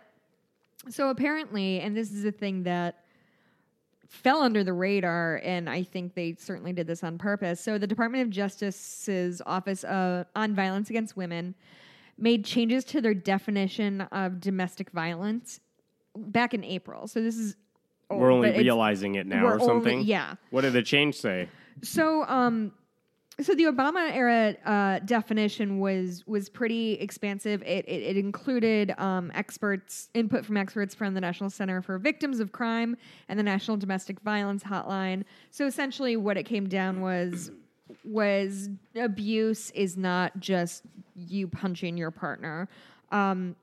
[0.89, 3.05] so apparently, and this is a thing that
[4.09, 7.61] fell under the radar, and I think they certainly did this on purpose.
[7.61, 11.55] So the Department of Justice's Office uh, on Violence Against Women
[12.19, 15.61] made changes to their definition of domestic violence
[16.21, 17.07] back in April.
[17.09, 17.57] So this is
[18.09, 19.99] old, We're only realizing it now or something.
[19.99, 20.35] only- yeah.
[20.51, 21.49] What did the change say?
[21.83, 22.73] So um
[23.41, 27.63] so the Obama era uh, definition was was pretty expansive.
[27.63, 32.39] It it, it included um, experts input from experts from the National Center for Victims
[32.41, 32.99] of Crime
[33.31, 35.25] and the National Domestic Violence Hotline.
[35.51, 37.51] So essentially, what it came down was
[38.05, 40.83] was abuse is not just
[41.17, 42.69] you punching your partner.
[43.11, 43.57] Um,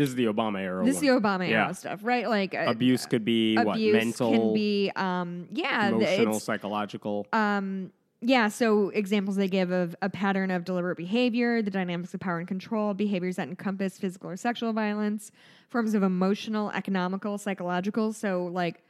[0.00, 0.82] This is the Obama era.
[0.82, 1.08] this is the.
[1.08, 1.64] Obama Yeah.
[1.66, 2.26] era stuff, right?
[2.26, 7.26] Like uh, Abuse could be what abuse mental, can be um, yeah, emotional, psychological.
[7.34, 12.20] um, yeah, so examples they give of a pattern of deliberate behavior, the dynamics of
[12.20, 15.30] power and control, behaviors that encompass physical or sexual violence,
[15.68, 18.12] forms of emotional, economical, psychological.
[18.14, 18.82] So, like,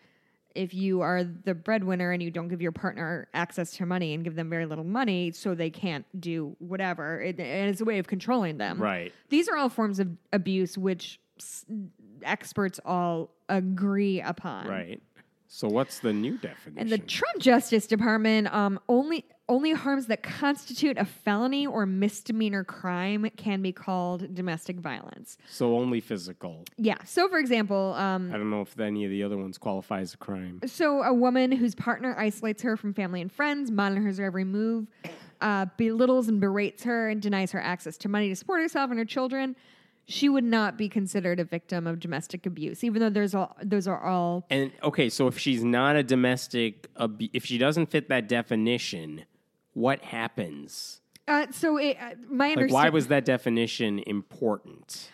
[0.54, 4.24] if you are the breadwinner and you don't give your partner access to money and
[4.24, 7.98] give them very little money, so they can't do whatever, it, and it's a way
[7.98, 8.80] of controlling them.
[8.80, 9.12] right.
[9.28, 11.64] These are all forms of abuse which s-
[12.22, 14.66] experts all agree upon.
[14.68, 15.00] Right.
[15.52, 16.78] So what's the new definition?
[16.78, 22.62] And the Trump Justice Department um, only only harms that constitute a felony or misdemeanor
[22.62, 25.36] crime can be called domestic violence.
[25.48, 26.64] so only physical.
[26.76, 26.98] Yeah.
[27.04, 30.14] So, for example, um, I don't know if any of the other ones qualify as
[30.14, 30.60] a crime.
[30.66, 34.86] so a woman whose partner isolates her from family and friends, monitors her every move,
[35.40, 39.00] uh, belittles and berates her, and denies her access to money to support herself and
[39.00, 39.56] her children.
[40.11, 43.87] She would not be considered a victim of domestic abuse, even though there's all those
[43.87, 48.09] are all And okay, so if she's not a domestic, abu- if she doesn't fit
[48.09, 49.25] that definition,
[49.73, 51.01] what happens?
[51.29, 55.11] Uh, so it, uh, my Like, why was that definition important?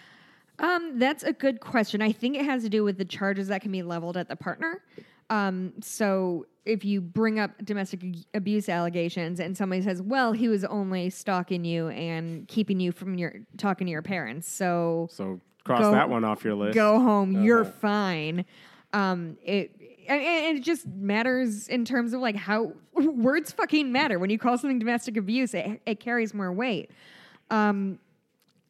[0.58, 2.00] Um, that's a good question.
[2.00, 4.36] I think it has to do with the charges that can be leveled at the
[4.36, 4.80] partner.
[5.28, 8.00] Um, so if you bring up domestic
[8.34, 13.16] abuse allegations and somebody says, "Well, he was only stalking you and keeping you from
[13.16, 16.74] your talking to your parents," so So cross Go- that one off your list.
[16.74, 17.70] go home, you're Uh-huh.
[17.80, 18.44] fine.
[18.92, 19.72] Um, it
[20.08, 24.18] and, and it just matters in terms of like how words fucking matter.
[24.18, 26.90] When you call something domestic abuse, it, it carries more weight.
[27.50, 27.98] Um,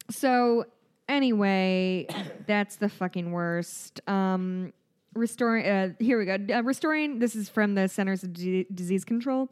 [0.09, 0.65] so
[1.07, 2.07] anyway,
[2.47, 4.01] that's the fucking worst.
[4.09, 4.73] Um,
[5.17, 5.65] restoring.
[5.65, 6.37] Uh, here we go.
[6.53, 7.19] Uh, restoring.
[7.19, 9.49] This is from the Centers of D- Disease Control.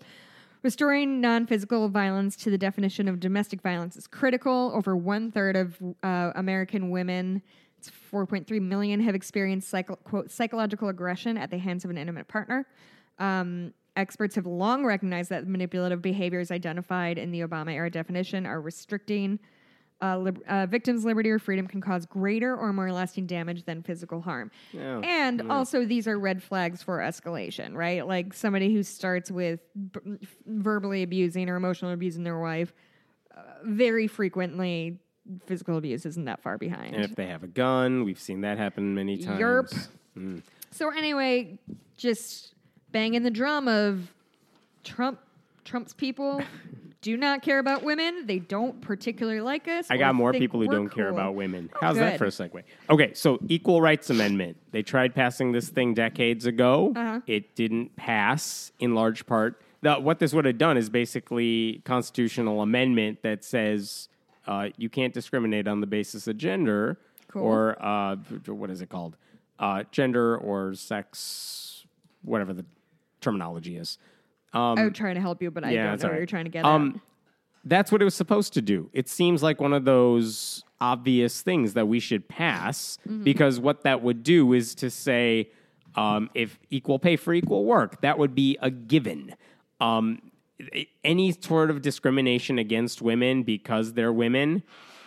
[0.63, 4.71] Restoring non physical violence to the definition of domestic violence is critical.
[4.73, 7.41] Over one third of uh, American women,
[7.77, 12.27] it's 4.3 million, have experienced psycho- quote, psychological aggression at the hands of an intimate
[12.27, 12.65] partner.
[13.19, 18.59] Um, experts have long recognized that manipulative behaviors identified in the Obama era definition are
[18.59, 19.39] restricting.
[20.01, 23.81] Uh, lib- uh, victims' liberty or freedom can cause greater or more lasting damage than
[23.81, 24.51] physical harm.
[24.73, 24.99] Yeah.
[24.99, 28.05] And also, these are red flags for escalation, right?
[28.05, 29.61] Like somebody who starts with
[29.93, 32.73] b- verbally abusing or emotionally abusing their wife,
[33.35, 34.99] uh, very frequently,
[35.45, 36.93] physical abuse isn't that far behind.
[36.93, 39.39] And if they have a gun, we've seen that happen many times.
[39.39, 40.41] Yerp.
[40.71, 41.57] So anyway,
[41.97, 42.53] just
[42.91, 44.11] banging the drum of
[44.83, 45.19] Trump.
[45.63, 46.43] Trump's people
[47.05, 48.25] do not care about women.
[48.25, 49.85] They don't particularly like us.
[49.91, 51.69] I got more people who don't care about women.
[51.75, 52.63] Oh, How's that for a segue?
[52.89, 54.57] Okay, so Equal Rights Amendment.
[54.71, 56.93] They tried passing this thing decades ago.
[56.95, 57.19] Uh-huh.
[57.27, 59.61] It didn't pass in large part.
[59.83, 64.09] The, what this would have done is basically constitutional amendment that says
[64.47, 67.43] uh, you can't discriminate on the basis of gender Cool.
[67.43, 68.15] or uh,
[68.47, 69.15] what is it called?
[69.59, 71.85] Uh, gender or sex,
[72.23, 72.65] whatever the
[73.21, 73.99] terminology is.
[74.55, 76.17] I would try to help you, but I yeah, don't know all what right.
[76.19, 77.01] you're trying to get Um, at.
[77.65, 78.89] that's what it was supposed to do.
[78.93, 83.23] It seems like one of those obvious things that we should pass Mm-hmm.
[83.23, 85.49] because what that would do is to say
[85.95, 89.33] um, if equal pay for equal work, that would be a given.
[89.79, 90.21] Um,
[91.03, 94.63] any sort of discrimination against women because they're women,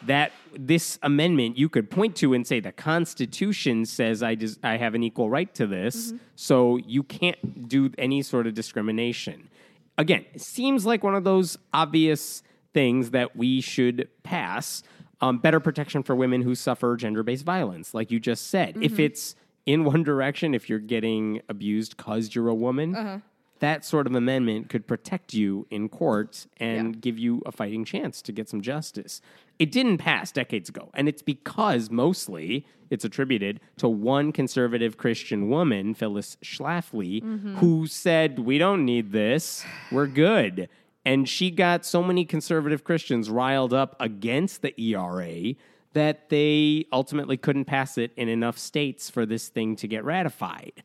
[0.06, 4.76] that this amendment you could point to and say the Constitution says I des- I
[4.76, 6.16] have an equal right to this, mm-hmm.
[6.36, 9.48] so you can't do any sort of discrimination.
[9.96, 14.82] Again, it seems like one of those obvious things that we should pass.
[15.20, 18.76] Um, better protection for women who suffer gender based violence, like you just said.
[18.80, 19.00] If mm-hmm.
[19.00, 19.34] it's
[19.66, 23.18] in one direction, if you're getting abused because you're a woman, uh-huh.
[23.60, 27.00] That sort of amendment could protect you in court and Yeah.
[27.00, 29.20] give you a fighting chance to get some justice.
[29.58, 35.48] It didn't pass decades ago, and it's because mostly it's attributed to one conservative Christian
[35.48, 37.56] woman, Phyllis Schlafly, mm-hmm.
[37.56, 40.68] who said, We don't need this, we're good.
[41.04, 45.54] And she got so many conservative Christians riled up against the ERA
[45.94, 50.82] that they ultimately couldn't pass it in enough states for this thing to get ratified.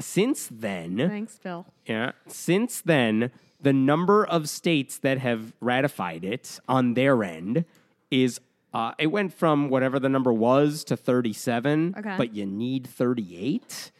[0.00, 1.66] Since then, Thanks, Phil.
[1.86, 2.12] yeah.
[2.26, 3.30] Since then,
[3.60, 7.64] the number of states that have ratified it on their end
[8.10, 8.40] is
[8.74, 12.14] uh, it went from whatever the number was to 37, Okay.
[12.18, 13.90] but you need 38.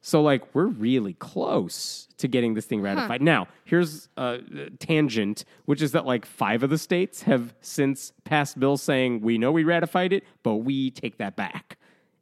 [0.00, 3.20] So, like, we're really close to getting this thing ratified.
[3.20, 4.38] Now, here's a
[4.78, 9.36] tangent, which is that, like, five of the states have since passed bills saying, we
[9.36, 11.76] know we ratified it, but we take that back.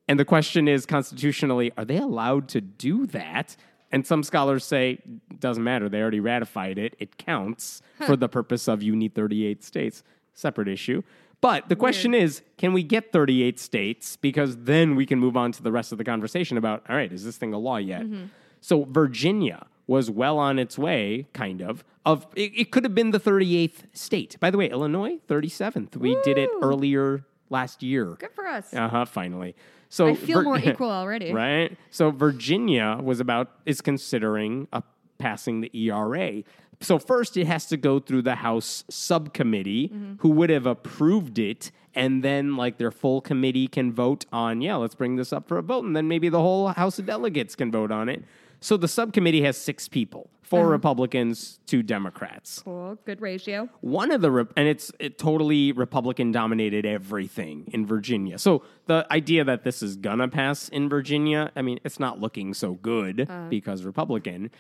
[0.09, 3.57] And the question is, constitutionally, are they allowed to do that?
[3.91, 4.99] And some scholars say,
[5.39, 5.89] doesn't matter.
[5.89, 6.97] They already ratified it.
[6.99, 10.03] It counts for the purpose of you need 38 states.
[10.35, 11.03] Separate issue.
[11.41, 14.17] But the question is, can we get 38 states?
[14.17, 17.13] Because then we can move on to the rest of the conversation about, all right,
[17.13, 18.03] is this thing a law yet?
[18.03, 18.25] Mm-hmm.
[18.61, 21.85] So Virginia was well on its way, kind of.
[22.07, 24.39] Of it, it could have been the 38th state.
[24.41, 25.97] By the way, Illinois, 37th.
[25.97, 28.17] We did it earlier last year.
[28.19, 28.73] Good for us.
[28.75, 29.05] Uh huh.
[29.05, 29.55] Finally.
[29.89, 31.33] So I feel Vir- more equal already.
[31.33, 31.77] right?
[31.91, 34.81] So Virginia was about is considering uh,
[35.19, 36.43] passing the ERA.
[36.81, 40.15] So first, it has to go through the House subcommittee, Mm-hmm.
[40.19, 44.61] who would have approved it, and then like their full committee can vote on.
[44.61, 47.07] Yeah, let's bring this up for a vote, and then maybe the whole House of
[47.07, 48.25] Delegates can vote on it.
[48.61, 50.71] So the subcommittee has six people: 4 Uh-huh.
[50.71, 52.97] Republicans, two Democrats Cool.
[53.05, 53.69] Good ratio.
[53.81, 59.07] one of the rep- and it's it totally republican dominated everything in virginia so the
[59.11, 63.29] idea that this is gonna pass in virginia i mean it's not looking so good
[63.51, 64.51] because republican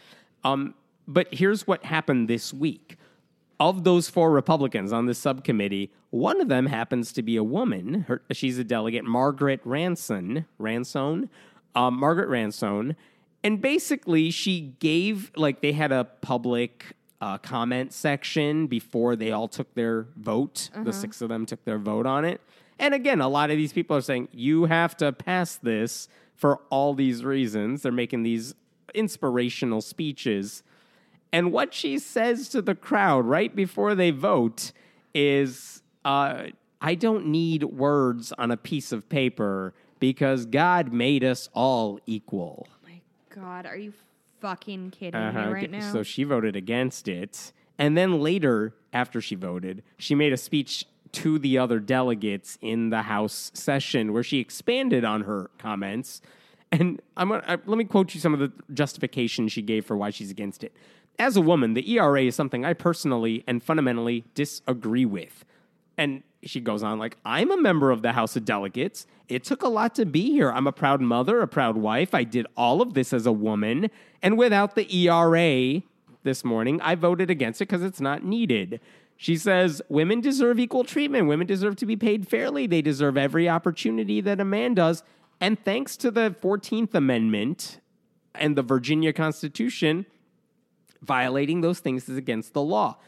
[0.44, 0.74] um,
[1.06, 2.96] but here's what happened this week
[3.60, 8.04] of those four republicans on this subcommittee one of them happens to be a woman
[8.08, 11.28] Her, she's a delegate margaret ranson ransone
[11.74, 12.96] um, margaret ransone
[13.44, 19.48] and basically she gave like they had a public uh, comment section before they all
[19.48, 20.70] took their vote.
[20.74, 22.40] The six of them took their vote on it.
[22.78, 26.60] And again a lot of these people are saying you have to pass this for
[26.70, 27.82] all these reasons.
[27.82, 28.54] They're making these
[28.94, 30.62] inspirational speeches.
[31.30, 34.72] And what she says to the crowd right before they vote
[35.14, 36.44] is uh,
[36.80, 42.68] I don't need words on a piece of paper because God made us all equal.
[43.34, 43.92] God, are you
[44.40, 45.46] fucking kidding Uh-huh.
[45.46, 45.92] me right now?
[45.92, 47.52] So she voted against it.
[47.78, 52.90] And then later, after she voted, she made a speech to the other delegates in
[52.90, 56.20] the House session where she expanded on her comments.
[56.72, 59.96] And I'm gonna, I, let me quote you some of the justification she gave for
[59.96, 60.72] why she's against it.
[61.18, 65.44] As a woman, the ERA is something I personally and fundamentally disagree with.
[65.96, 69.06] And she goes on, like, I'm a member of the House of Delegates.
[69.28, 70.50] It took a lot to be here.
[70.50, 72.14] I'm a proud mother, a proud wife.
[72.14, 73.90] I did all of this as a woman.
[74.22, 75.82] And without the ERA
[76.22, 78.80] this morning, I voted against it because it's not needed.
[79.16, 81.28] She says, Women deserve equal treatment.
[81.28, 82.66] Women deserve to be paid fairly.
[82.66, 85.02] They deserve every opportunity that a man does.
[85.40, 87.80] And thanks to the 14th Amendment
[88.34, 90.06] and the Virginia Constitution,
[91.00, 92.98] violating those things is against the law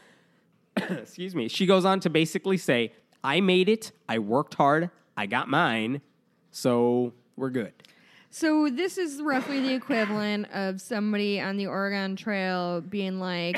[1.01, 5.25] excuse me, she goes on to basically say, I made it, I worked hard, I
[5.25, 6.01] got mine,
[6.51, 7.73] so we're good.
[8.29, 13.57] So this is roughly the equivalent of somebody on the Oregon Trail being like,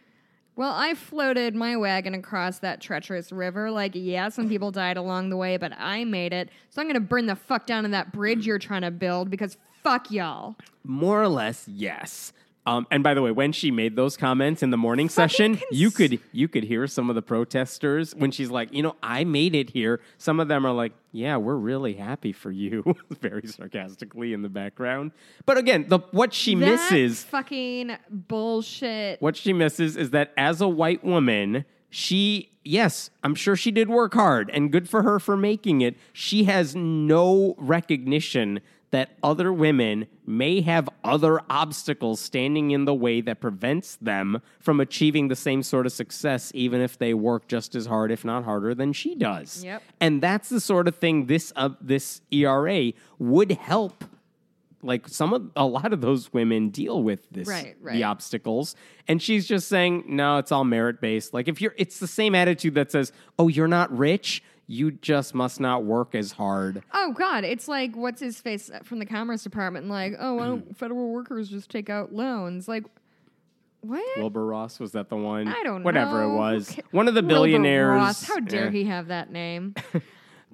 [0.56, 3.70] "Well, I floated my wagon across that treacherous river.
[3.70, 6.50] Like, yeah, some people died along the way, but I made it.
[6.68, 9.56] So I'm gonna burn the fuck down in that bridge you're trying to build because
[9.82, 12.32] fuck y'all." More or less, yes.
[12.68, 15.64] Um, and by the way, when she made those comments in the morning session, cons-
[15.70, 19.24] you could you could hear some of the protesters when she's like, you know, I
[19.24, 20.00] made it here.
[20.18, 22.84] Some of them are like, yeah, we're really happy for you,
[23.22, 25.12] very sarcastically in the background.
[25.46, 29.22] But again, the what she That misses fucking bullshit.
[29.22, 33.88] what she misses is that as a white woman, she, yes, I'm sure she did
[33.88, 35.96] work hard and good for her for making it.
[36.12, 43.20] She has no recognition that other women may have other obstacles standing in the way
[43.20, 47.74] that prevents them from achieving the same sort of success, even if they work just
[47.74, 49.62] as hard, if not harder, than she does.
[49.64, 49.82] Yep.
[50.00, 54.04] And that's the sort of thing this uh, this ERA would help
[54.82, 57.94] like some of a lot of those women deal with this Right, right.
[57.94, 58.76] the obstacles
[59.08, 62.34] and she's just saying no it's all merit based like if you're it's the same
[62.36, 64.40] attitude that says oh you're not rich
[64.70, 67.44] you just must not work as hard Oh God!
[67.44, 69.88] It's like what's his face from the Commerce Department?
[69.88, 72.68] Like, oh, why don't federal workers just take out loans?
[72.68, 72.84] Like,
[73.80, 74.18] what?
[74.18, 76.28] wilbur ross was that the one I don't whatever know.
[76.28, 78.24] Whatever it was one of the Wilbur billionaires Ross.
[78.24, 78.70] How dare eh.
[78.70, 79.74] he have that name?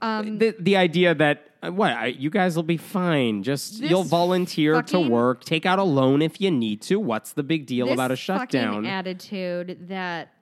[0.03, 4.03] Um, the, the idea that uh, what I, you guys will be fine just you'll
[4.03, 7.91] volunteer to work take out a loan if you need to what's the big deal
[7.91, 10.33] about a fucking shutdown attitude that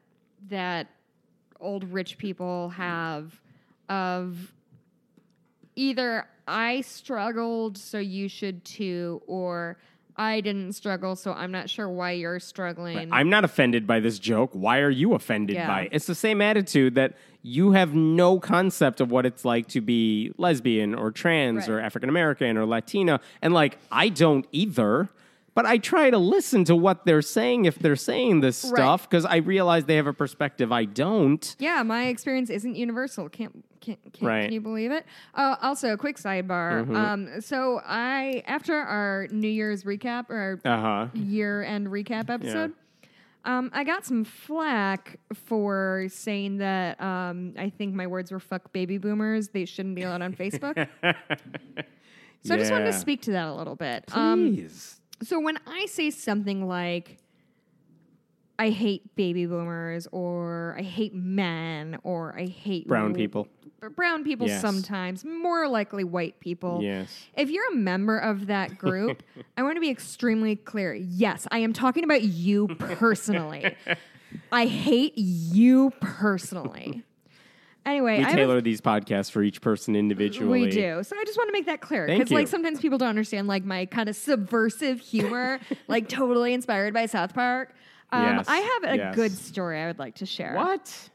[0.49, 0.89] that
[1.61, 3.39] old rich people have
[3.89, 4.53] of
[5.77, 9.79] either I struggled, so you should too, or
[10.17, 13.11] I didn't struggle, so I'm not sure why you're struggling.
[13.13, 14.51] I'm not offended by this joke.
[14.53, 15.67] Why are you offended Yeah.
[15.67, 15.91] by it?
[15.93, 20.33] It's the same attitude that you have no concept of what it's like to be
[20.37, 21.77] lesbian or trans Right.
[21.77, 23.21] or African American or Latina.
[23.41, 25.09] And like, I don't either.
[25.55, 28.75] But I try to listen to what they're saying if they're saying this Right.
[28.75, 31.55] stuff because I realize they have a perspective I don't.
[31.59, 33.29] yeah, my experience isn't universal.
[33.29, 34.45] Can't, can't, can't Right.
[34.45, 35.05] can you believe it?
[35.35, 36.85] Uh, also, a quick sidebar.
[36.85, 36.97] Mm-hmm.
[36.97, 41.07] Um, so I after our New Year's recap or Uh huh.
[41.13, 42.73] year end recap episode.
[43.45, 48.73] Um, I got some flack for saying that um, I think my words were "fuck
[48.73, 50.77] baby boomers." They shouldn't be allowed on Facebook.
[52.45, 54.05] so I just wanted to speak to that a little bit.
[54.13, 55.01] Um, Please.
[55.23, 57.19] so when I say something like
[58.63, 63.49] I hate baby boomers or I hate men or I hate Brown w- people.
[63.97, 64.61] brown people Yes.
[64.61, 66.79] sometimes, more likely white people.
[66.81, 67.25] Yes.
[67.37, 69.25] If you're a member of that group,
[69.57, 70.95] I want to be extremely clear.
[70.95, 73.75] Yes, I am talking about you personally.
[74.53, 77.03] I hate you personally.
[77.85, 80.63] Anyway, We I have tailor these podcasts for each person individually.
[80.67, 81.03] we do.
[81.03, 83.65] So I just want to make that clear because like sometimes people don't understand like
[83.65, 85.59] my kind of subversive humor,
[85.89, 87.75] like totally inspired by South Park.
[88.13, 89.15] Um, Yes, I have a yes.
[89.15, 90.55] good story I would like to share.
[90.55, 91.09] What?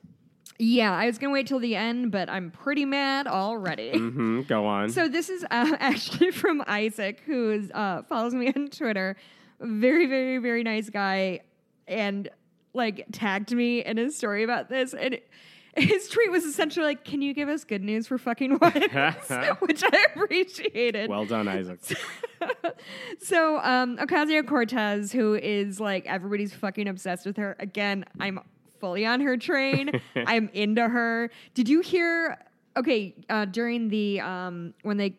[0.59, 3.91] Yeah, I was gonna wait till the end, but I'm pretty mad already.
[3.97, 4.89] hmm Go on.
[4.89, 5.47] So this is uh,
[5.79, 9.15] actually from Isaac, who is, uh, follows me on Twitter.
[9.59, 11.41] Very, very, very nice guy,
[11.87, 12.29] and
[12.73, 14.93] like tagged me in his story about this.
[14.93, 15.29] And it-
[15.77, 18.75] his tweet was essentially like, "Can you give us good news for fucking once?"
[19.59, 21.09] Which I appreciated.
[21.09, 21.79] well done, Isaac.
[23.19, 27.55] so um, Ocasio Cortez, who is like everybody's fucking obsessed with her.
[27.59, 28.39] Again, I'm
[28.79, 29.91] fully on her train.
[30.15, 31.29] I'm into her.
[31.53, 32.37] Did you hear?
[32.75, 35.17] Okay, uh, during the um, when they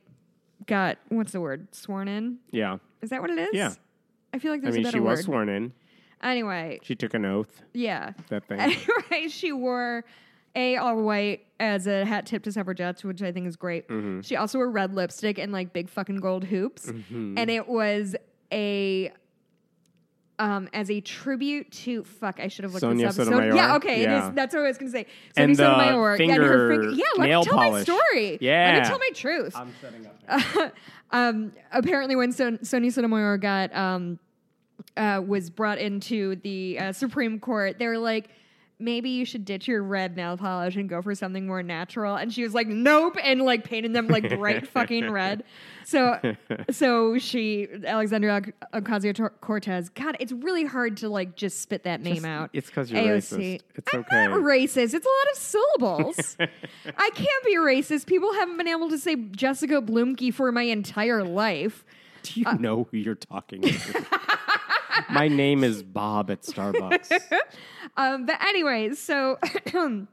[0.66, 2.38] got what's the word sworn in?
[2.50, 2.78] Yeah.
[3.02, 3.48] Is that what it is?
[3.52, 3.72] Yeah.
[4.32, 5.10] I feel like there's I mean, a better she word.
[5.10, 5.72] was sworn in.
[6.22, 7.62] Anyway, She took an oath.
[7.72, 8.12] yeah.
[8.28, 8.58] That thing.
[8.60, 10.04] Anyway, she wore
[10.56, 13.88] a all white as a hat tip to suffragettes, which I think is great.
[13.88, 14.20] Mm-hmm.
[14.22, 17.38] She also wore red lipstick and like big fucking gold hoops, Mm-hmm.
[17.38, 18.16] and it was
[18.52, 19.12] a
[20.40, 22.38] um as a tribute to fuck.
[22.40, 23.24] I should have looked Sonia this up.
[23.26, 23.54] So- Sotomayor?
[23.56, 24.28] yeah, okay, Yeah.
[24.28, 24.34] is.
[24.34, 25.06] That's what I was gonna say.
[25.36, 26.16] And Sonia the Sotomayor.
[26.16, 26.90] yeah, and her finger finger.
[26.96, 27.82] Yeah, let nail me tell my polish.
[27.82, 28.30] story.
[28.32, 28.78] let Yeah.
[28.80, 29.56] me tell my truth.
[29.56, 30.74] I'm setting up.
[31.10, 34.18] um, apparently, when Son- Sonia Sotomayor got um,
[34.96, 38.28] uh, was brought into the uh, Supreme Court, they were like,
[38.80, 42.14] maybe you should ditch your red nail polish and go for something more natural.
[42.16, 45.42] And she was like, nope, and like painted them like bright fucking red.
[45.84, 46.20] So,
[46.70, 48.42] so she Alexandria
[48.74, 49.88] Ocasio Cortez.
[49.88, 52.50] God, it's really hard to like just spit that name out.
[52.52, 53.38] It's because you're AOC.
[53.38, 53.60] racist.
[53.74, 54.26] It's I'm okay.
[54.28, 54.94] not racist.
[54.94, 56.36] It's a lot of syllables.
[56.96, 58.06] I can't be racist.
[58.06, 61.84] People haven't been able to say Jessica Bloomke for my entire life.
[62.22, 64.06] Do you Uh, know who you're talking to?
[65.10, 67.10] My name is Bob at Starbucks.
[67.96, 69.38] Um, but anyway, so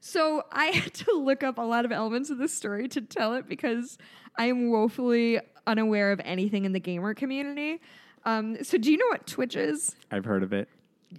[0.00, 3.34] so I had to look up a lot of elements of this story to tell
[3.34, 3.96] it because
[4.36, 7.80] I am woefully unaware of anything in the gamer community.
[8.24, 9.94] Um, so do you know what Twitch is?
[10.10, 10.68] I've heard of it.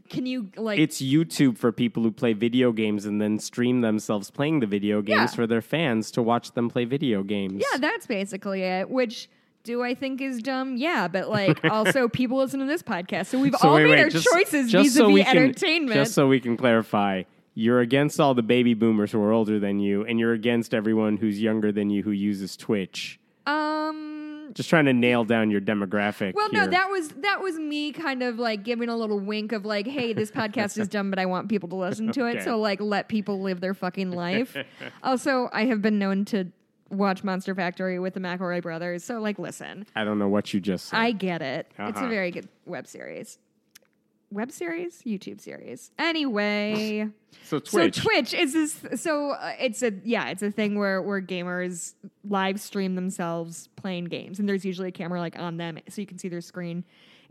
[0.09, 4.29] Can you like It's YouTube for people who play video games and then stream themselves
[4.31, 5.35] playing the video games Yeah.
[5.35, 7.63] for their fans to watch them play video games.
[7.71, 8.89] Yeah, that's basically it.
[8.89, 9.29] Which
[9.63, 10.75] do I think is dumb?
[10.77, 13.89] Yeah, but like also people listen to this podcast, so we've So all wait, made
[13.91, 15.93] wait, our just- choices just vis-a-vis so we can- entertainment.
[15.93, 17.23] Just so we can clarify,
[17.55, 21.17] you're against all the baby boomers who are older than you, and you're against everyone
[21.17, 23.19] who's younger than you who uses Twitch.
[23.45, 26.33] um, Just trying to nail down your demographic.
[26.33, 29.65] Well, no, that was that was me kind of like giving a little wink of
[29.65, 32.43] like, hey, this podcast is dumb, but I want people to listen to it.
[32.43, 34.55] So like, let people live their fucking life.
[35.03, 36.47] also, I have been known to
[36.89, 39.03] watch Monster Factory with the McElroy brothers.
[39.03, 40.97] So like, listen, I don't know what you just said.
[40.99, 41.67] I get it.
[41.71, 42.07] It's a Uh-huh.
[42.09, 43.39] very good web series.
[44.31, 45.91] Web series, YouTube series.
[45.99, 47.07] Anyway.
[47.43, 47.95] so Twitch.
[47.95, 49.01] So Twitch is this.
[49.01, 51.93] So uh, it's a yeah, it's a thing where where gamers
[52.27, 56.07] live stream themselves playing games, and there's usually a camera like on them, so you
[56.07, 56.83] can see their screen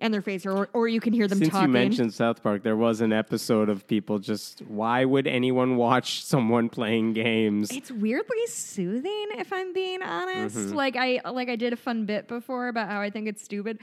[0.02, 1.68] and their face, or or you can hear them Since talking.
[1.68, 6.24] you mentioned South Park, there was an episode of people just why would anyone watch
[6.32, 7.70] someone playing games?
[7.70, 10.56] it's weirdly soothing, if I'm being honest.
[10.56, 10.74] Mm-hmm.
[10.74, 13.78] Like I like I did a fun bit before about how I think it's stupid.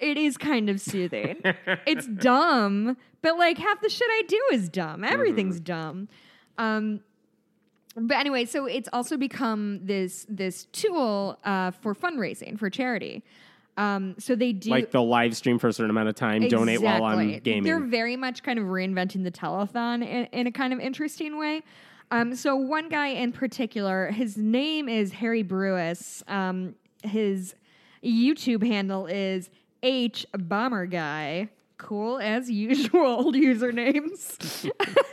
[0.00, 1.36] It is kind of soothing.
[1.86, 5.04] it's dumb, but like half the shit I do is dumb.
[5.04, 6.08] Everything's dumb.
[6.58, 7.00] Um,
[7.94, 13.22] but anyway, so it's also become this this tool uh, for fundraising for charity.
[13.76, 16.80] Um, so they do like they'll live stream for a certain amount of time, donate
[16.80, 17.64] while I'm gaming.
[17.64, 21.62] They're very much kind of reinventing the telethon in, in a kind of interesting way.
[22.10, 26.22] Um, so one guy in particular, his name is Harry Brewis.
[26.28, 27.54] Um, his
[28.02, 29.50] YouTube handle is
[29.82, 31.48] H Bomber Guy.
[31.78, 34.70] Cool as usual usernames.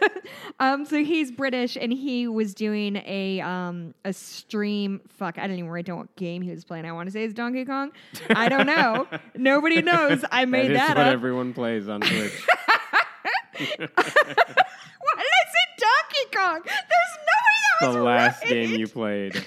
[0.59, 5.01] um, so he's British and he was doing a um a stream.
[5.09, 6.85] Fuck, I didn't even write down what game he was playing.
[6.85, 7.91] I want to say it's Donkey Kong.
[8.29, 9.07] I don't know.
[9.35, 10.23] Nobody knows.
[10.31, 11.13] I made that is that what up.
[11.13, 12.31] everyone plays on Twitch.
[13.57, 16.61] Why did I say Donkey Kong?
[16.65, 18.49] There's nobody that the was last right.
[18.49, 19.43] game you played.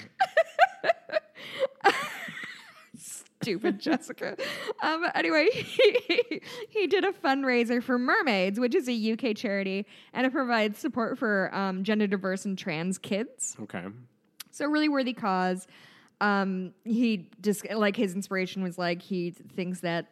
[3.47, 4.35] Stupid Jessica.
[4.81, 10.27] Um, anyway, he, he did a fundraiser for Mermaids, which is a UK charity, and
[10.27, 13.55] it provides support for um, gender diverse and trans kids.
[13.63, 13.85] Okay.
[14.51, 15.65] So really worthy cause.
[16.19, 20.07] Um, he just like his inspiration was like he thinks that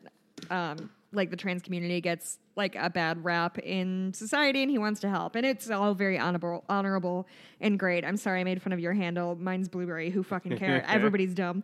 [0.50, 5.02] um, like the trans community gets like a bad rap in society, and he wants
[5.02, 5.36] to help.
[5.36, 7.28] And it's all very honorable, honorable
[7.60, 8.06] and great.
[8.06, 9.36] I'm sorry I made fun of your handle.
[9.36, 10.10] Mine's Blueberry.
[10.10, 10.86] Who fucking care?
[10.88, 11.64] Everybody's dumb.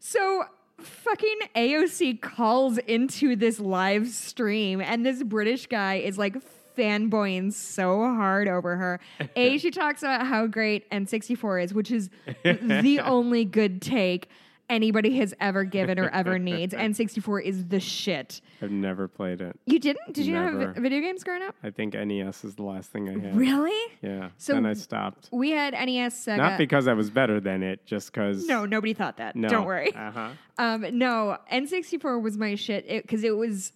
[0.00, 0.46] So
[0.82, 6.36] fucking AOC calls into this live stream, and this British guy is like
[6.76, 9.00] fanboying so hard over her.
[9.36, 12.10] A, she talks about how great N64 is, which is
[12.44, 14.28] the only good take
[14.72, 16.74] anybody has ever given or ever needs.
[16.74, 18.40] N64 is the shit.
[18.60, 19.58] I've never played it.
[19.66, 20.12] You didn't?
[20.12, 20.66] Did you not Never.
[20.66, 21.54] have vi- video games growing up?
[21.62, 23.36] I think NES is the last thing I had.
[23.36, 23.92] Really?
[24.02, 24.30] Yeah.
[24.38, 25.28] So- then I stopped.
[25.32, 26.36] We had NES, Sega.
[26.38, 28.46] Not because I was better than it, just because.
[28.46, 29.36] no, nobody thought that.
[29.36, 29.48] No.
[29.48, 29.94] Don't worry.
[29.94, 30.28] Uh huh.
[30.58, 33.72] Um, no, N64 was my shit because it, was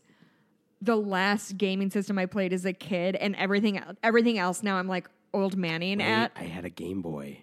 [0.83, 4.89] the last gaming system I played as a kid, and everything everything else now I'm
[4.89, 6.33] like old manning at.
[6.37, 7.43] I had a Game Boy.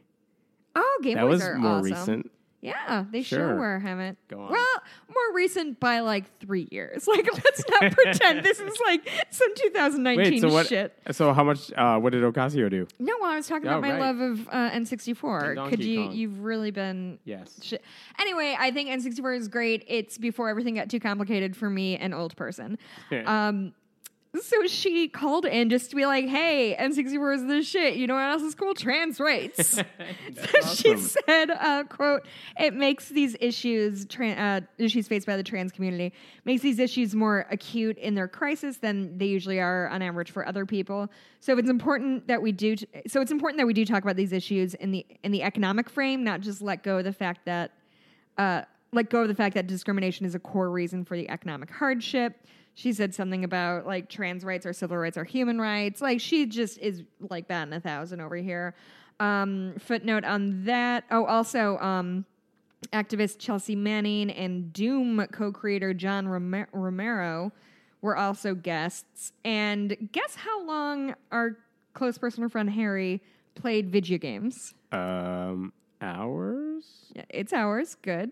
[0.75, 1.83] Oh, Game That Boys was are more awesome.
[1.91, 2.31] recent.
[2.63, 3.55] Yeah, they sure, Sure.
[3.57, 4.17] were, haven't.
[4.29, 4.51] Go on.
[4.51, 7.07] Well, more recent by like three years.
[7.13, 10.67] Like, let's not pretend this is like some 2019 Wait, so what?
[10.67, 10.97] shit.
[11.11, 11.71] So how much?
[11.73, 12.87] Uh, what did Ocasio do?
[12.99, 13.99] No, well, I was talking Oh, about my right.
[14.01, 15.55] love of uh, N64.
[15.55, 16.03] Donkey Could you?
[16.05, 16.11] Kong.
[16.13, 17.59] You've really been Yes.
[17.61, 17.83] Shit.
[18.19, 19.83] Anyway, I think N64 is great.
[19.87, 22.77] It's before everything got too complicated for me, an old person.
[23.25, 23.73] Um,
[24.41, 27.95] so she called in just to be like, "Hey, N64 is the shit.
[27.95, 28.73] You know what else is cool?
[28.73, 29.67] Trans rights."
[30.51, 32.25] so she said, uh, "quote
[32.59, 36.13] It makes these issues, tran uh, issues faced by the trans community,
[36.45, 40.47] makes these issues more acute in their crisis than they usually are on average for
[40.47, 41.09] other people.
[41.39, 42.75] So it's important that we do.
[42.75, 45.43] T- so it's important that we do talk about these issues in the in the
[45.43, 47.71] economic frame, not just let go of the fact that."
[48.37, 51.69] uh, let go of the fact that discrimination is a core reason for the economic
[51.69, 52.45] hardship.
[52.75, 56.01] She said something about like trans rights or civil rights or human rights.
[56.01, 58.73] Like she just is like that batting a thousand over here.
[59.19, 61.03] Um, footnote on that.
[61.11, 62.25] Oh, also, um,
[62.91, 67.51] activist Chelsea Manning and Doom co-creator John Rome- Romero
[68.01, 69.31] were also guests.
[69.45, 71.57] And guess how long our
[71.93, 73.21] close personal friend Harry
[73.55, 74.73] played video games?
[74.91, 75.71] Um,
[76.01, 77.11] hours?
[77.15, 77.95] Yeah, it's ours.
[78.01, 78.31] Good.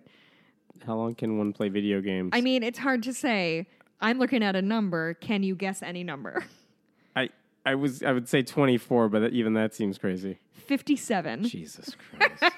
[0.85, 2.31] How long can one play video games?
[2.33, 3.67] I mean, it's hard to say.
[4.01, 5.13] I'm looking at a number.
[5.15, 6.43] Can you guess any number?
[7.15, 7.29] I
[7.65, 10.39] I was I would say 24, but even that seems crazy.
[10.53, 11.43] 57.
[11.43, 12.53] Jesus Christ!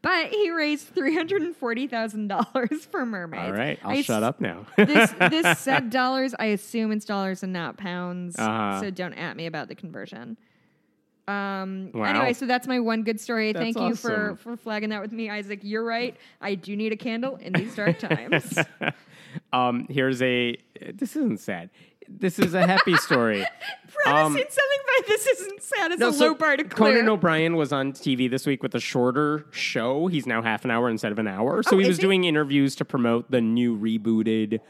[0.00, 3.44] But he raised $340,000 for mermaids.
[3.46, 4.64] All right, I'll I shut s- up now.
[4.76, 6.34] this this said dollars.
[6.38, 8.38] I assume it's dollars and not pounds.
[8.38, 8.80] Uh-huh.
[8.80, 10.36] So don't at me about the conversion.
[11.26, 12.04] Um, Wow.
[12.04, 13.52] Anyway, so that's my one good story.
[13.52, 15.60] That's Thank you for for flagging that with me, Isaac.
[15.62, 16.16] You're right.
[16.40, 18.56] I do need a candle in these dark times.
[19.52, 20.56] Um, here's a.
[20.94, 21.70] This isn't sad.
[22.08, 23.44] This is a happy story.
[24.06, 25.90] Um, Prefacing something by this isn't sad.
[25.92, 26.92] It's a so low bar to clear.
[26.92, 30.06] Conan O'Brien was on TV this week with a shorter show.
[30.06, 31.64] He's now half an hour instead of an hour.
[31.64, 32.02] So Oh, he was he?
[32.02, 34.60] doing interviews to promote the new rebooted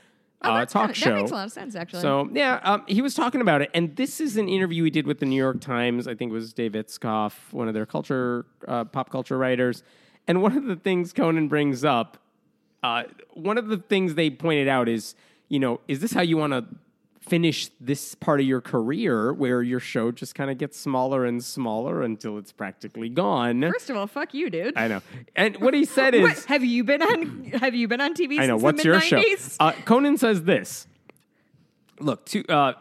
[0.41, 1.11] Oh, uh, talk kinda- show.
[1.11, 2.01] That makes a lot of sense, actually.
[2.01, 5.07] So yeah, um, he was talking about it, and this is an interview he did
[5.07, 6.09] with the New York Times.
[6.09, 9.83] I think it was Dave Itzkoff, one of their culture, uh, pop culture writers.
[10.27, 12.17] And one of the things Conan brings up,
[12.83, 13.05] uh,
[13.35, 15.15] one of the things they pointed out is,
[15.49, 16.65] you know, is this how you want to
[17.21, 21.45] finish this part of your career, where your show just kind of gets smaller and
[21.45, 23.61] smaller until it's practically gone?
[23.63, 24.77] First of all, fuck you, dude.
[24.77, 25.03] I know.
[25.37, 27.45] And what he said is, What, have you been on?
[27.61, 28.39] Have you been on TV?
[28.39, 28.57] I know.
[28.57, 29.23] What's your show?
[29.61, 30.87] Uh, Conan says this.
[32.01, 32.75] Look, to uh,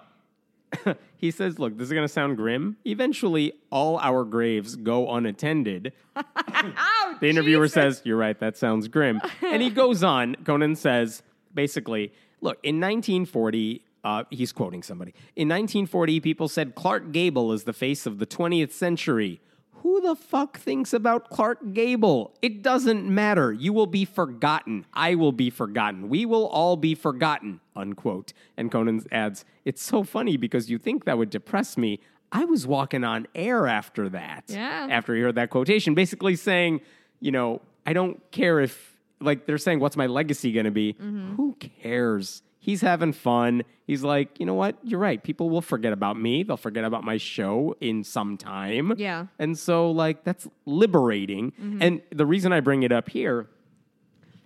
[1.17, 2.77] he says, "Look, this is going to sound grim.
[2.85, 7.73] Eventually, all our graves go unattended." Ow, The interviewer Jesus.
[7.73, 8.39] says, "You're right.
[8.39, 10.35] That sounds grim." and he goes on.
[10.43, 12.11] Conan says, basically,
[12.41, 15.11] "Look, in 1940." Uh, he's quoting somebody.
[15.35, 19.41] In 1940, people said Clark Gable is the face of the 20th century.
[19.83, 22.33] Who the fuck thinks about Clark Gable?
[22.41, 23.53] It doesn't matter.
[23.53, 24.85] You will be forgotten.
[24.93, 26.09] I will be forgotten.
[26.09, 27.59] We will all be forgotten.
[27.75, 28.33] Unquote.
[28.57, 31.99] And Conan adds, It's so funny because you think that would depress me.
[32.31, 34.45] I was walking on air after that.
[34.47, 34.87] Yeah.
[34.89, 36.81] After he heard that quotation, basically saying,
[37.19, 40.93] you know, I don't care if like they're saying, what's my legacy going to be?
[40.93, 41.35] Mm-hmm.
[41.35, 42.41] Who cares?
[42.67, 43.63] He's having fun.
[43.85, 44.75] He's like, you know what?
[44.83, 45.23] You're right.
[45.23, 46.43] People will forget about me.
[46.43, 48.93] They'll forget about my show in some time.
[48.97, 49.21] Yeah.
[49.21, 49.41] Mm-hmm.
[49.41, 51.53] And so, like, that's liberating.
[51.79, 53.47] And the reason I bring it up here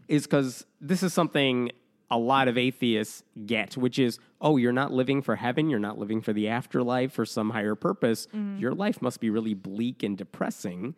[0.07, 1.71] is because this is something
[2.11, 5.97] a lot of atheists get, which is, oh, you're not living for heaven, you're not
[5.97, 8.27] living for the afterlife for some higher purpose.
[8.59, 10.93] Your life must be really bleak and depressing.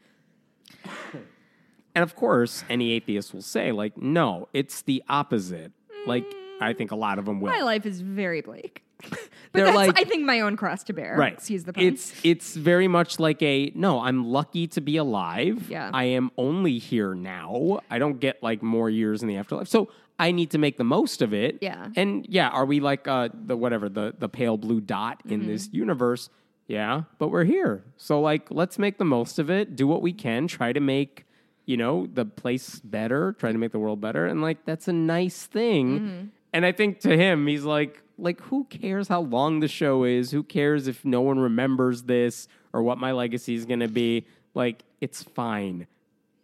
[1.96, 5.72] and of course, any atheist will say, like, no, it's the opposite.
[6.06, 6.26] Like,
[6.64, 7.52] I think a lot of them will.
[7.52, 8.84] My life is very bleak.
[9.10, 9.20] But
[9.52, 11.16] They're that's, like- I think, my own cross to bear.
[11.16, 11.84] right Excuse the pun.
[11.84, 15.92] it's it's very much like a no i'm lucky to be alive Yeah.
[15.94, 19.90] i am only here now i don't get like more years in the afterlife so
[20.18, 21.90] i need to make the most of it Yeah.
[21.96, 25.50] and yeah are we like uh the whatever the the pale blue dot in Mm-hmm.
[25.50, 26.30] this universe
[26.68, 30.14] yeah but we're here so like let's make the most of it do what we
[30.14, 31.26] can try to make
[31.68, 34.94] you know the place better try to make the world better and like that's a
[34.94, 36.28] nice thing Mm-hmm.
[36.54, 40.32] And i think to him he's like like who cares how long the show is?
[40.32, 44.26] Who cares if no one remembers this or what my legacy is going to be?
[44.54, 45.88] Like it's fine.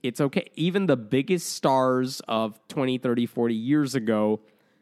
[0.01, 0.49] It's okay.
[0.55, 4.39] Even the biggest stars of 20 30 40 years ago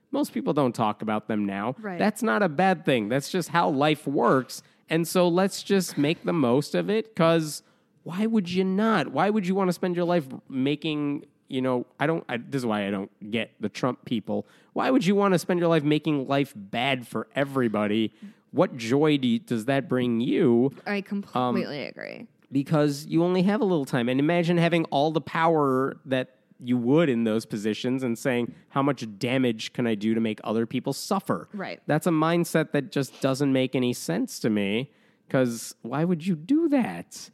[0.10, 1.76] most people don't talk about them now.
[1.80, 2.00] Right.
[2.00, 3.10] that's not a bad thing.
[3.10, 4.64] That's just how life works.
[4.90, 7.62] And so let's just make the most of it because
[8.04, 9.10] why would you not?
[9.10, 12.60] Why would you want to spend your life making you know i don't I, this
[12.60, 15.70] is why i don't get the trump people why would you want to spend your
[15.70, 18.14] life making life bad for everybody
[18.52, 22.28] what joy do you, does that bring you I um, completely agree.
[22.52, 24.10] because you only have a little time.
[24.10, 28.82] And imagine having all the power that you would in those positions and saying, how
[28.82, 31.50] much damage can I do to make other people suffer?
[31.54, 31.80] Right.
[31.86, 34.92] That's a mindset that just doesn't make any sense to me.
[35.28, 37.30] Because why would you do that?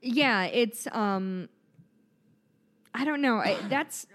[0.00, 1.48] Yeah, it's um
[2.96, 3.36] I don't know.
[3.36, 4.06] I, that's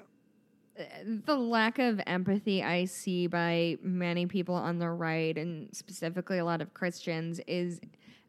[1.26, 6.46] the lack of empathy I see by many people on the right and specifically a
[6.46, 7.80] lot of Christians is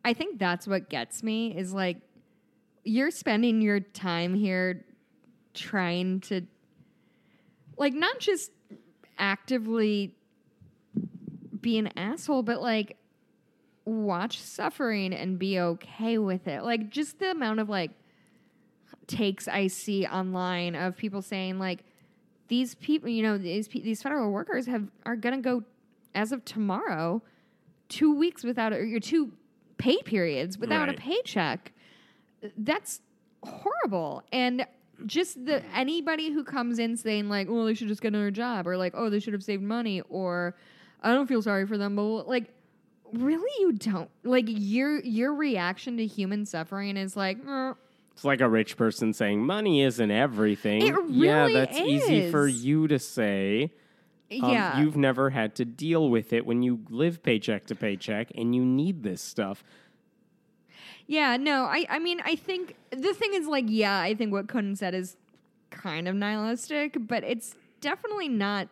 [0.05, 1.99] I think that's what gets me is like
[2.85, 4.85] you're spending your time here
[5.55, 6.43] trying to
[7.79, 8.51] like not just
[9.19, 10.15] actively
[11.61, 12.99] be an asshole but like
[13.85, 16.63] watch suffering and be okay with it.
[16.63, 17.91] Like just the amount of like
[19.13, 21.85] takes I see online of people saying like
[22.49, 25.65] these people, you know, these pe- these federal workers have are going to go
[26.15, 27.23] as of tomorrow
[27.89, 29.33] 2 weeks without or your two
[29.79, 31.73] pay periods without a paycheck.
[32.57, 33.01] That's
[33.43, 34.23] horrible.
[34.33, 34.67] And
[35.07, 38.67] just the anybody who comes in saying like, "Oh, they should just get another job,"
[38.67, 40.57] or like, "Oh, they should have saved money," or
[41.03, 42.53] "I don't feel sorry for them," but like,
[43.13, 47.73] really, you don't like your your reaction to human suffering is like, "Eh,
[48.13, 50.87] It's like a rich person saying, money isn't everything.
[50.87, 53.73] It really yeah, that's easy for you to say.
[54.43, 58.31] Um, yeah, You've never had to deal with it when you live paycheck to paycheck
[58.35, 59.63] and you need this stuff.
[61.07, 64.49] Yeah, no, I, I mean, I think the thing is like, yeah, I think what
[64.49, 65.17] Conan said is
[65.71, 68.69] kind of nihilistic, but it's definitely not.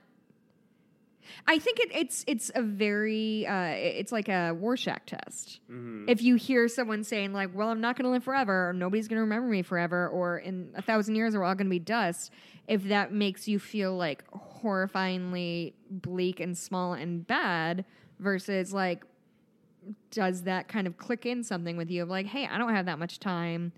[1.46, 5.60] I think it, it's it's a very uh, it's like a Rorschach test.
[6.08, 9.08] If you hear someone saying like, "Well, I'm not going to live forever," or "Nobody's
[9.08, 11.78] going to remember me forever," or "In a thousand years, we're all going to be
[11.78, 12.32] dust,"
[12.68, 17.84] if that makes you feel like horrifyingly bleak and small and bad,
[18.18, 19.04] versus like
[20.10, 22.86] does that kind of click in something with you of like, hey, I don't have
[22.86, 23.72] that much time.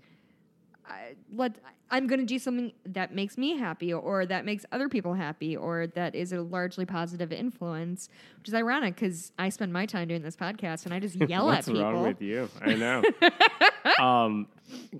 [0.87, 1.57] I, let
[1.89, 5.55] I'm going to do something that makes me happy, or that makes other people happy,
[5.55, 8.09] or that is a largely positive influence.
[8.39, 11.49] Which is ironic because I spend my time doing this podcast and I just yell
[11.51, 11.81] at people.
[11.81, 12.49] What's wrong with you?
[12.61, 13.03] I know.
[14.03, 14.47] um,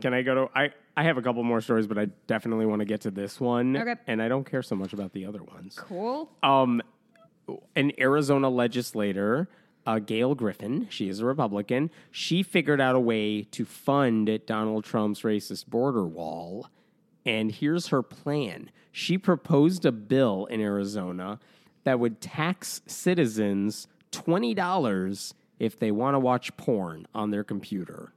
[0.01, 0.49] can I go to?
[0.55, 3.39] I I have a couple more stories, but I definitely want to get to this
[3.39, 3.75] one.
[3.75, 3.95] Okay.
[4.07, 5.75] And I don't care so much about the other ones.
[5.75, 6.29] Cool.
[6.43, 6.81] Um,
[7.75, 9.49] an Arizona legislator,
[9.86, 11.91] uh, Gail Griffin, she is a Republican.
[12.11, 16.67] She figured out a way to fund Donald Trump's racist border wall.
[17.25, 18.69] And here's her plan.
[18.91, 21.39] She proposed a bill in Arizona
[21.84, 28.13] that would tax citizens $20 if they want to watch porn on their computer.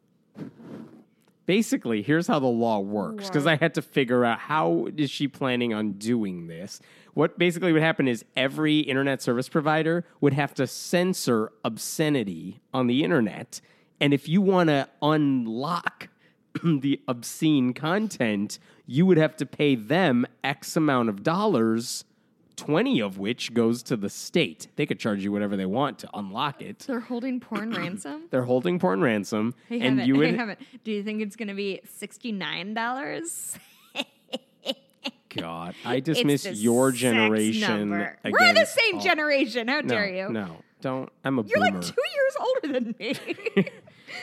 [1.46, 5.28] Basically, here's how the law works because I had to figure out how is she
[5.28, 6.80] planning on doing this.
[7.16, 12.88] What basically would happen is every internet service provider would have to censor obscenity on
[12.88, 13.62] the internet,
[13.98, 16.10] and if you want to unlock
[16.62, 22.04] the obscene content, you would have to pay them X amount of dollars.
[22.56, 24.68] 20 of which goes to the state.
[24.76, 26.80] They could charge you whatever they want to unlock it.
[26.80, 28.24] They're holding porn ransom.
[28.30, 30.58] They're holding porn ransom, Hey, and have you would Hey, have it.
[30.84, 33.58] Do you think it's going to be sixty nine dollars?
[35.36, 37.90] God, I dismiss It's your generation.
[37.90, 39.68] We're the same all- generation.
[39.68, 40.28] How No, dare you?
[40.30, 41.10] No, don't.
[41.24, 41.80] I'm a You're boomer.
[41.80, 43.14] like two years older than me.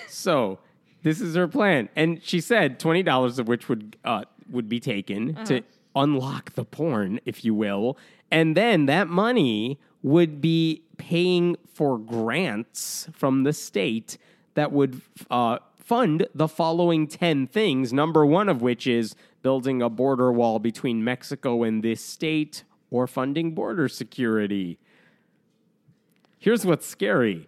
[0.08, 0.60] So
[1.04, 4.80] this is her plan, and she said twenty dollars of which would uh, would be
[4.80, 5.46] taken Uh-huh.
[5.46, 5.62] to
[5.96, 7.98] unlock the porn, if you will,
[8.32, 14.18] and then that money would be paying for grants from the state
[14.56, 17.92] that would uh, fund the following ten things.
[17.94, 23.08] Number one of which is building a border wall between Mexico and this state, or
[23.08, 24.78] funding border security.
[26.40, 27.48] Here's what's scary.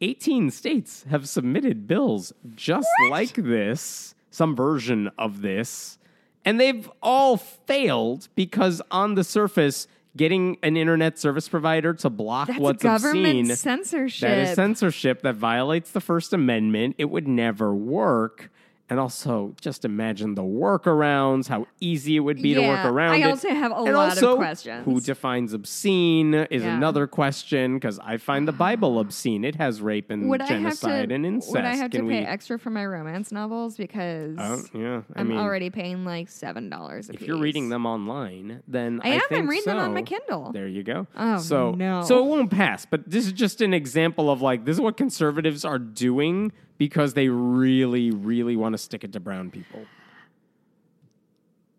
[0.00, 5.98] 18 states have submitted bills just like this, some version of this,
[6.44, 9.86] and they've all failed because on the surface,
[10.16, 14.28] getting an internet service provider to block That's what's government obscene censorship.
[14.28, 16.94] that is censorship that violates the First Amendment.
[16.98, 18.50] It would never work.
[18.90, 23.14] And also, just imagine the workarounds, how easy it would be to work Yeah, around
[23.14, 23.30] I it.
[23.30, 24.84] also have a And lot of questions.
[24.84, 26.76] Who defines obscene is Yeah.
[26.76, 29.42] another question because I find the Bible obscene.
[29.44, 31.14] It has rape and would genocide to?
[31.14, 31.54] and incest.
[31.54, 32.12] Would I have Can to we?
[32.12, 36.28] pay extra for my romance novels because Oh, yeah, I I'm mean, already paying like
[36.28, 37.28] seven dollars a if piece?
[37.28, 39.20] you're reading them online, then I am.
[39.30, 40.02] think I'm reading them on my.
[40.02, 40.52] Kindle.
[40.52, 41.06] There you go.
[41.16, 42.02] Oh, so no.
[42.02, 42.84] so it won't pass.
[42.84, 47.14] But this is just an example of like this is what conservatives are doing because
[47.14, 49.84] they really, really want to stick it to brown people.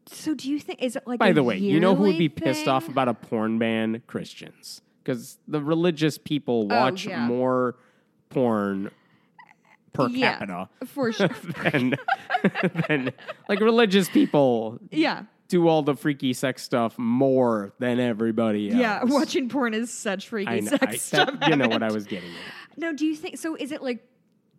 [0.07, 1.19] So do you think is it like?
[1.19, 4.03] By the way, you know who would be pissed off about a porn ban?
[4.07, 7.25] Christians, because the religious people oh, watch Oh, yeah.
[7.27, 7.75] more
[8.29, 8.91] porn
[9.93, 10.33] per Yeah.
[10.37, 11.27] capita for sure?
[11.63, 11.95] than,
[12.87, 13.13] than
[13.49, 18.79] like religious people yeah, do all the freaky sex stuff more than everybody else.
[18.79, 19.03] yeah.
[19.05, 21.39] Watching porn is such freaky I sex I- stuff.
[21.39, 22.77] that- you know what I was getting at.
[22.77, 23.55] No, do you think so?
[23.55, 24.05] Is it like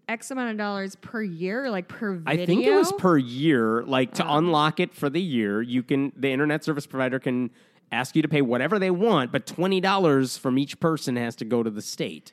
[0.09, 2.43] X amount of dollars per year, like per video?
[2.43, 3.83] I think it was per year.
[3.83, 4.39] Like to Oh.
[4.39, 7.51] unlock it for the year, you can the internet service provider can
[7.91, 11.45] ask you to pay whatever they want, but twenty dollars from each person has to
[11.45, 12.33] go to the state.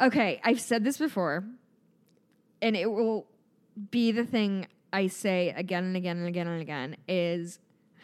[0.00, 1.44] Okay, I've said this before,
[2.62, 3.26] and it will
[3.90, 7.58] be the thing I say again and again and again and again is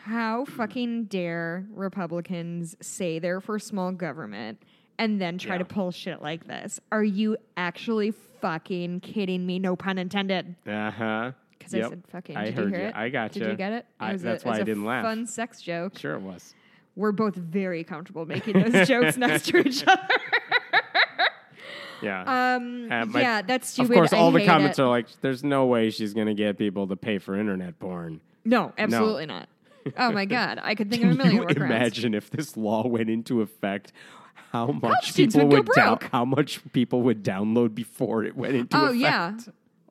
[0.04, 4.62] how fucking dare Republicans say they're for small government
[4.98, 5.58] and then try Yeah.
[5.58, 6.80] to pull shit like this?
[6.92, 9.58] Are you actually fucking kidding me?
[9.58, 10.54] No pun intended.
[10.66, 11.32] Uh huh.
[11.58, 12.36] Because I said fucking.
[12.36, 12.86] I Did heard you hear you.
[12.88, 12.94] it?
[12.96, 13.46] I got Did you.
[13.46, 13.86] Did you get it?
[13.98, 15.04] I- It a- that's it why I a didn't laugh.
[15.04, 15.98] Fun sex joke.
[15.98, 16.54] Sure, it was.
[16.96, 20.00] We're both very comfortable making those jokes next to each other.
[22.02, 22.22] Yeah.
[22.56, 23.82] Um, Uh, my- yeah, that's too.
[23.82, 23.94] of stupid.
[23.98, 24.82] course, I all the comments it.
[24.82, 28.20] are like, "There's no way she's going to get people to pay for internet porn."
[28.44, 29.48] No, absolutely not.
[29.96, 31.64] Oh my god, I could think of a Can million you workarounds.
[31.66, 33.92] imagine if this law went into effect?
[34.52, 38.76] How much students people would down, how much people would download before it went into
[38.76, 38.96] Oh effect?
[38.98, 39.32] yeah.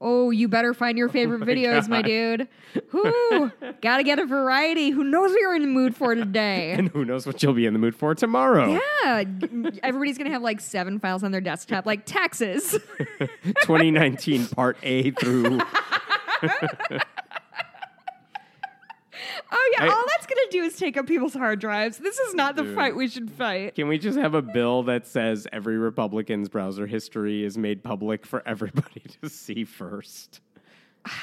[0.05, 2.07] Oh, you better find your oh favorite videos, my God.
[2.07, 2.47] dude.
[2.93, 4.89] Whoo, gotta get a variety.
[4.89, 6.73] Who knows what you're in the mood for today?
[6.77, 8.79] And who knows what you'll be in the mood for tomorrow?
[9.03, 9.23] yeah,
[9.81, 12.71] everybody's gonna have like seven files on their desktop, like taxes.
[13.61, 15.59] 2019 Part A through.
[19.51, 21.97] Oh yeah, I- all that's gonna do is take up people's hard drives.
[21.97, 22.75] This is not the Dude.
[22.75, 23.75] fight we should fight.
[23.75, 28.25] Can we just have a bill that says every Republican's browser history is made public
[28.25, 30.41] for everybody to see first?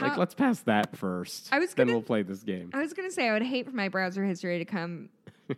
[0.00, 1.48] like, let's pass that first.
[1.52, 2.70] I was then gonna- we'll play this game.
[2.74, 5.08] I was gonna say I would hate for my browser history to come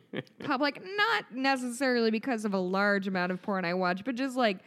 [0.45, 4.59] public, not necessarily because of a large amount of porn I watch, but just like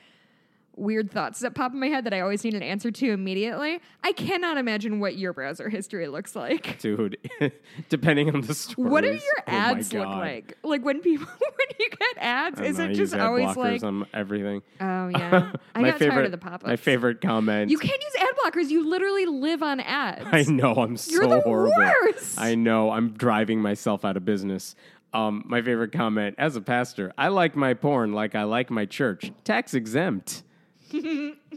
[0.77, 3.79] weird thoughts that pop in my head that I always need an answer to immediately.
[4.03, 6.79] I cannot imagine what your browser history looks like.
[6.79, 7.17] Dude,
[7.89, 8.89] depending on the story.
[8.89, 10.57] What do your Oh ads look like?
[10.63, 14.61] Like when people when you get ads, is know, it just always like on everything?
[14.81, 15.53] Oh yeah.
[15.75, 16.65] I my got favorite, tired of the pop-ups.
[16.65, 17.71] My favorite comment.
[17.71, 18.69] You can't use ad blockers.
[18.69, 20.25] You literally live on ads.
[20.31, 21.75] I know I'm so You're the horrible.
[21.77, 22.39] worst.
[22.39, 24.75] I know I'm driving myself out of business.
[25.13, 28.85] Um, my favorite comment as a pastor: I like my porn like I like my
[28.85, 30.43] church, tax exempt.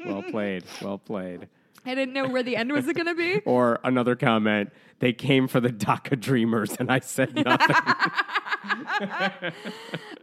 [0.04, 1.48] Well played, well played.
[1.84, 3.40] I didn't know where the end was going to be.
[3.46, 7.76] Or another comment: They came for the DACA dreamers, and I said nothing.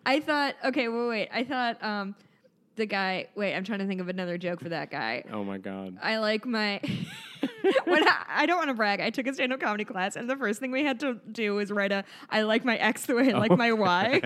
[0.06, 1.30] I thought, okay, well, wait.
[1.34, 2.16] I thought um,
[2.76, 3.28] the guy.
[3.36, 5.24] Wait, I'm trying to think of another joke for that guy.
[5.32, 5.98] oh my god!
[6.02, 6.80] I like my.
[7.86, 10.36] when I, I don't want to brag, I took a stand-up comedy class, and the
[10.36, 13.32] first thing we had to do was write a "I like my X the way
[13.34, 13.56] I like Oh.
[13.56, 14.22] my Y,"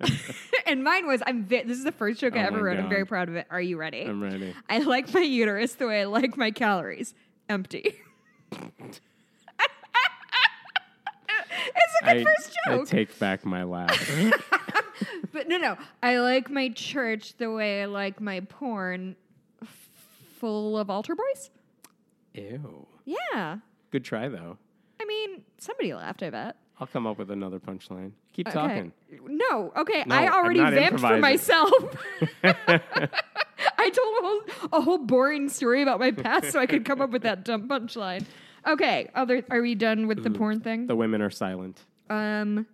[0.66, 1.44] and mine was I'm.
[1.44, 2.78] Vi- this is the first joke I Oh ever my wrote.
[2.78, 3.46] I'm very proud of it.
[3.50, 4.02] Are you ready?
[4.02, 4.54] I'm ready.
[4.68, 7.14] I like my uterus the way I like my calories,
[7.48, 7.96] empty.
[8.52, 9.00] it's
[12.02, 12.88] a good I, first I joke.
[12.88, 13.90] take back my laugh.
[15.32, 15.76] But no, no.
[16.02, 19.16] I like my church the way I like my porn
[19.62, 19.88] f-
[20.38, 21.50] full of altar boys.
[22.34, 22.86] Ew.
[23.04, 23.58] Yeah.
[23.90, 24.58] Good try though.
[25.00, 26.56] I mean, somebody laughed, I bet.
[26.80, 28.12] I'll come up with another punchline.
[28.32, 28.54] Keep Okay.
[28.54, 28.92] talking.
[29.26, 30.04] No, okay.
[30.06, 31.70] No, I already vamped for myself.
[32.44, 34.40] I told a whole,
[34.72, 37.68] a whole boring story about my past so I could come up with that dumb
[37.68, 38.24] punchline.
[38.66, 40.86] Okay, other are we done with the porn thing?
[40.86, 41.80] The women are silent.
[42.08, 42.66] Um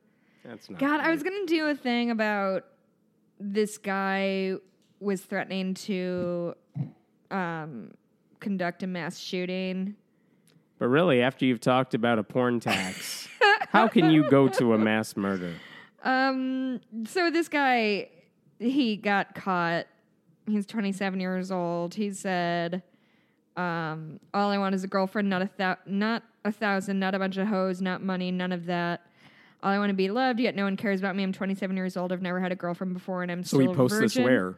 [0.49, 0.79] That's not.
[0.81, 2.65] God, I was gonna do a thing about
[3.39, 4.55] this guy
[4.99, 6.55] was threatening to
[7.31, 7.91] um
[8.41, 9.95] conduct a mass shooting.
[10.79, 13.29] But really, after you've talked about a porn tax,
[13.69, 15.53] how can you go to a mass murder?
[16.05, 18.09] Um, so this guy,
[18.59, 19.87] he got caught.
[20.47, 21.95] He's 27 years old.
[21.95, 22.83] He said,
[23.57, 27.19] um, "All I want is a girlfriend, not a thou- not a thousand, not a
[27.19, 29.03] bunch of hoes, not money, none of that.
[29.63, 30.41] All I want to be loved.
[30.41, 31.23] Yet no one cares about me.
[31.23, 32.13] I'm 27 years old.
[32.13, 34.55] I've never had a girlfriend before, and I'm So still he a posts this where?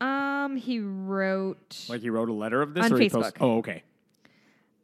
[0.00, 1.86] Um, he wrote.
[1.88, 3.32] Like he wrote a letter of this, On or he posts?
[3.32, 3.36] Facebook.
[3.40, 3.82] Oh, okay.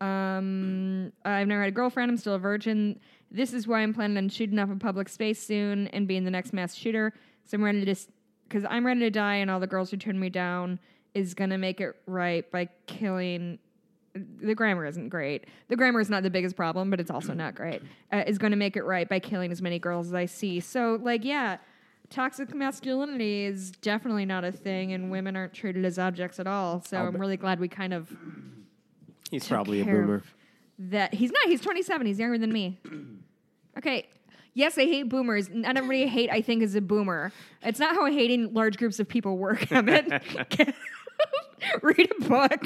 [0.01, 2.11] Um, I've never had a girlfriend.
[2.11, 2.99] I'm still a virgin.
[3.30, 6.30] This is why I'm planning on shooting up a public space soon and being the
[6.30, 7.12] next mass shooter.
[7.45, 7.95] So I'm ready to,
[8.49, 10.78] because I'm ready to die, and all the girls who turned me down
[11.14, 13.59] is gonna make it right by killing.
[14.15, 15.47] The grammar isn't great.
[15.69, 17.83] The grammar is not the biggest problem, but it's also not great.
[18.12, 20.61] Uh, is going to make it right by killing as many girls as I see.
[20.61, 21.57] So, like, yeah,
[22.11, 26.81] toxic masculinity is definitely not a thing, and women aren't treated as objects at all.
[26.83, 28.12] So I'll I'm bet- really glad we kind of
[29.31, 30.23] He's probably a boomer.
[30.79, 31.47] That he's not.
[31.47, 32.07] He's 27.
[32.07, 32.79] He's younger than me.
[33.77, 34.07] Okay.
[34.57, 35.49] Yes, I hate boomers.
[35.51, 36.31] Not everybody I hate.
[36.31, 37.33] I think is a boomer.
[37.62, 39.73] It's not how hating large groups of people work.
[39.73, 40.07] Emmett.
[41.83, 42.65] Read a book.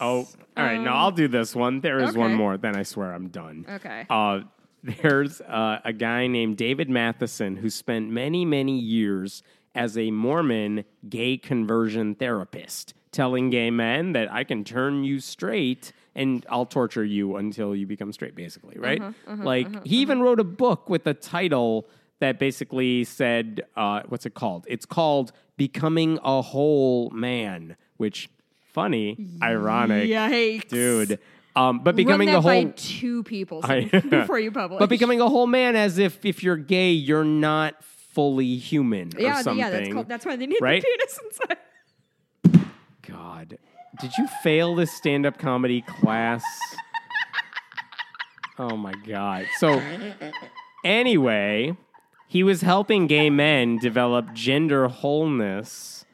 [0.00, 0.80] Oh, all right.
[0.80, 1.80] no, I'll do this one.
[1.80, 2.56] There is one Um, more.
[2.56, 3.64] Then I swear I'm done.
[3.68, 4.04] Okay.
[4.10, 4.40] Uh,
[4.82, 9.42] there's uh, a guy named David Matheson who spent many, many years
[9.74, 15.92] as a Mormon gay conversion therapist, telling gay men that I can turn you straight
[16.14, 19.02] and I'll torture you until you become straight, basically, right?
[19.02, 21.86] Uh-huh, like, he even wrote a book with a title
[22.20, 24.64] that basically said, uh, what's it called?
[24.66, 28.30] It's called Becoming a Whole Man, which,
[28.76, 30.68] funny, ironic, Yikes.
[30.68, 31.18] dude.
[31.56, 34.78] Um, but becoming Run that a whole by two people I- before you publish.
[34.78, 39.42] but becoming a whole man as if if you're gay, you're not fully human yeah,
[39.52, 40.08] yeah, that's called.
[40.08, 40.82] That's why they need right?
[40.82, 42.68] the penis inside.
[43.10, 43.58] God,
[44.00, 46.44] did you fail this stand-up comedy class?
[48.58, 49.46] oh my God.
[49.58, 49.80] So
[50.84, 51.76] anyway,
[52.26, 56.05] he was helping gay men develop gender wholeness.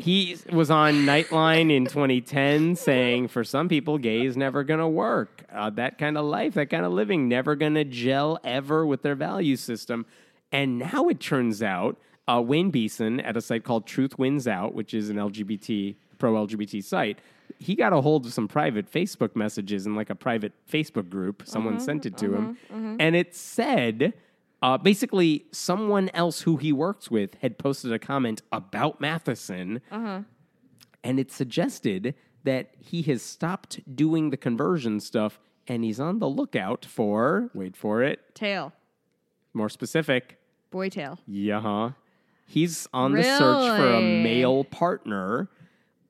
[0.00, 4.88] He was on Nightline in 2010 saying, for some people, gay is never going to
[4.88, 5.44] work.
[5.52, 9.02] Uh, that kind of life, that kind of living, never going to gel ever with
[9.02, 10.06] their value system.
[10.52, 11.98] And now it turns out
[12.28, 16.34] uh, Wayne Besen at a site called Truth Wins Out, which is an LGBT, pro
[16.34, 17.18] LGBT site,
[17.58, 21.42] he got a hold of some private Facebook messages in like a private Facebook group.
[21.44, 22.58] Someone sent it to him.
[23.00, 24.14] And it said,
[24.62, 31.18] uh, basically, someone else who he works with had posted a comment about Matheson, and
[31.18, 35.38] it suggested that he has stopped doing the conversion stuff
[35.68, 38.72] and he's on the lookout for, wait for it, Tail.
[39.54, 40.38] more specific,
[40.70, 41.18] Boy tail.
[41.26, 41.90] yeah, huh?
[42.46, 45.48] He's on the search for a male partner.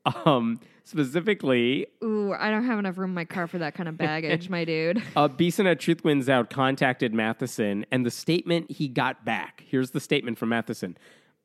[0.04, 3.96] Um, specifically, Ooh, I don't have enough room in my car for that kind of
[3.96, 5.02] baggage, my dude.
[5.14, 9.90] Uh, Besen at Truth Wins Out contacted Matheson, and the statement he got back here's
[9.90, 10.96] the statement from Matheson.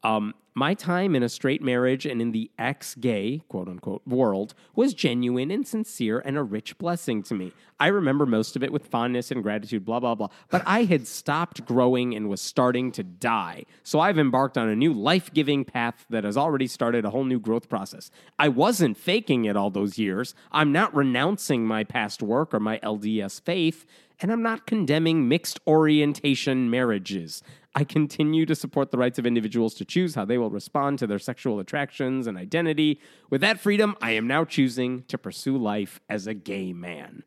[0.05, 4.53] Um, my time in a straight marriage and in the ex gay, quote unquote, world
[4.75, 7.53] was genuine and sincere and a rich blessing to me.
[7.79, 10.27] I remember most of it with fondness and gratitude, blah, blah, blah.
[10.51, 13.65] But I had stopped growing and was starting to die.
[13.81, 17.25] So I've embarked on a new life giving path that has already started a whole
[17.25, 18.11] new growth process.
[18.37, 20.35] I wasn't faking it all those years.
[20.51, 23.87] I'm not renouncing my past work or my LDS faith,
[24.21, 27.41] and I'm not condemning mixed orientation marriages.
[27.77, 31.07] I continue to support the rights of individuals to choose how they will respond to
[31.07, 32.99] their sexual attractions and identity.
[33.29, 37.23] With that freedom, I am now choosing to pursue life as a gay man.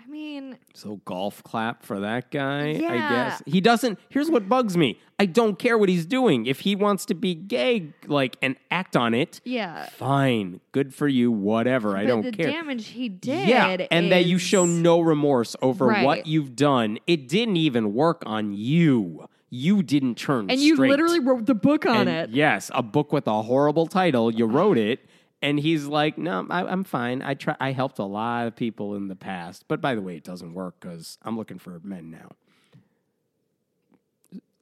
[0.00, 3.42] I mean, So golf clap for that guy, I guess.
[3.46, 4.98] He doesn't here's what bugs me.
[5.20, 6.46] I don't care what he's doing.
[6.46, 9.86] If he wants to be gay, like and act on it, yeah.
[9.90, 10.60] fine.
[10.72, 11.96] Good for you, whatever.
[11.96, 12.46] I don't the care.
[12.50, 13.48] damage he did.
[13.48, 16.04] yeah, and that you show no remorse over Right.
[16.04, 16.98] what you've done.
[17.06, 19.26] It didn't even work on you.
[19.50, 20.90] You didn't turn And you straight.
[20.90, 22.30] literally wrote the book on And it.
[22.30, 24.32] Yes, a book with a horrible title.
[24.32, 25.00] You wrote it,
[25.42, 27.20] and he's like, "No, I, I'm fine.
[27.22, 27.56] I try.
[27.58, 30.54] I helped a lot of people in the past, but by the way, it doesn't
[30.54, 32.30] work because I'm looking for men now."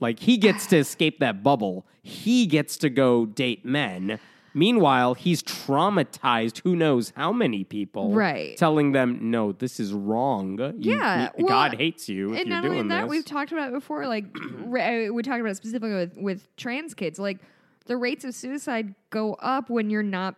[0.01, 1.85] Like he gets to escape that bubble.
[2.03, 4.21] He gets to go date men.
[4.55, 8.13] Meanwhile, he's traumatized who knows how many people.
[8.13, 8.57] Right.
[8.57, 10.59] Telling them, no, this is wrong.
[10.79, 13.11] You- Yeah, you- well, God hates you if and you're not only that, this.
[13.11, 14.07] we've talked about it before.
[14.07, 17.19] Like uh, we talked about it specifically with, with trans kids.
[17.19, 17.39] Like
[17.87, 20.35] the rates of suicide go up when you're not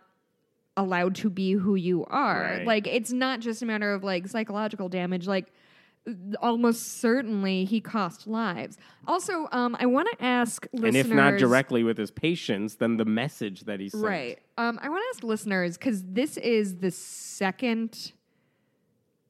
[0.77, 2.41] allowed to be who you are.
[2.57, 2.65] Right.
[2.67, 5.27] Like it's not just a matter of like psychological damage.
[5.27, 5.51] Like
[6.41, 8.77] almost certainly he cost lives.
[9.07, 13.05] Also, um, I want to ask and if not directly with his patients, then the
[13.05, 14.03] message that he sent.
[14.03, 14.39] Right.
[14.57, 18.13] Um, I want to ask listeners because this is the second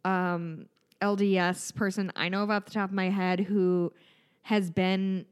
[0.06, 0.68] um,
[1.02, 3.92] LDS person I know of off the top of my head who
[4.44, 5.26] has been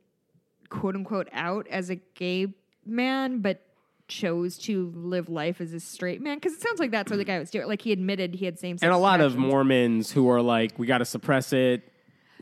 [0.69, 2.47] quote unquote out as a gay
[2.85, 3.61] man, but
[4.10, 6.38] chose to live life as a straight man.
[6.38, 7.68] Because it sounds like that's what the guy was doing.
[7.68, 8.84] Like he admitted he had same sex.
[8.84, 11.84] And a lot of Mormons who are like, we got to suppress it,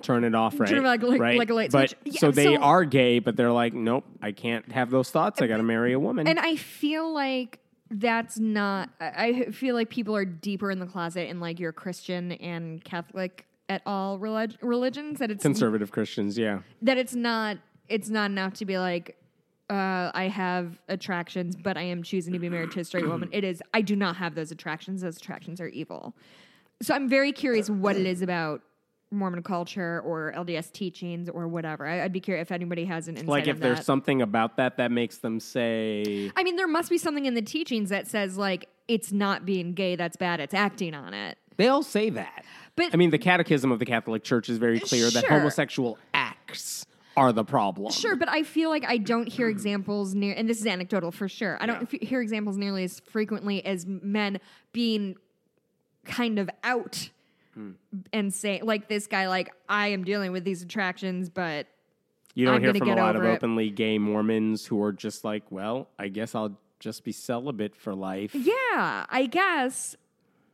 [0.02, 0.70] turn it off, right?
[0.70, 1.38] Turn it like- like- right?
[1.38, 2.00] like a light but, switch.
[2.16, 5.42] Yeah, so they so- are gay, but they're like, nope, I can't have those thoughts.
[5.42, 6.28] I got to marry a woman.
[6.28, 7.60] And I feel like
[7.90, 8.90] that's not.
[9.00, 12.84] I I feel like people are deeper in the closet in like your Christian and
[12.84, 16.60] Catholic at all relig- religions that it's Conservative Christians, yeah.
[16.82, 17.58] that it's not
[17.88, 19.18] it's not enough to be like
[19.70, 23.30] uh, I have attractions, but I am choosing to be married to a straight woman.
[23.32, 25.02] It is I do not have those attractions.
[25.02, 26.16] Those attractions are evil.
[26.82, 28.62] So I'm very curious what it is about
[29.12, 31.88] Mormon culture or LDS teachings or whatever.
[31.88, 33.30] I, I'd be curious if anybody has an insight.
[33.30, 33.86] Like if on there's that.
[33.86, 37.42] something about that that makes them say, I mean, there must be something in the
[37.42, 40.40] teachings that says like it's not being gay that's bad.
[40.40, 41.38] It's acting on it.
[41.58, 42.46] they all say that.
[42.78, 46.86] But I mean, the Catechism of the Catholic Church is very clear that homosexual acts
[47.18, 47.92] are the problem.
[47.92, 51.28] Sure, but I feel like I don't hear examples near, and this is anecdotal for
[51.28, 51.58] sure.
[51.62, 52.00] I don't Yeah.
[52.02, 54.40] f- hear examples nearly as frequently as men
[54.72, 55.16] being
[56.06, 57.10] kind of out
[57.54, 57.72] Hmm.
[58.14, 61.68] and say, like this guy, like I am dealing with these attractions, but
[62.36, 63.28] You don't I'm hear from a lot of it.
[63.30, 67.96] openly gay Mormons who are just like, well, I guess I'll just be celibate for
[67.96, 68.36] life.
[68.36, 69.96] yeah, I guess.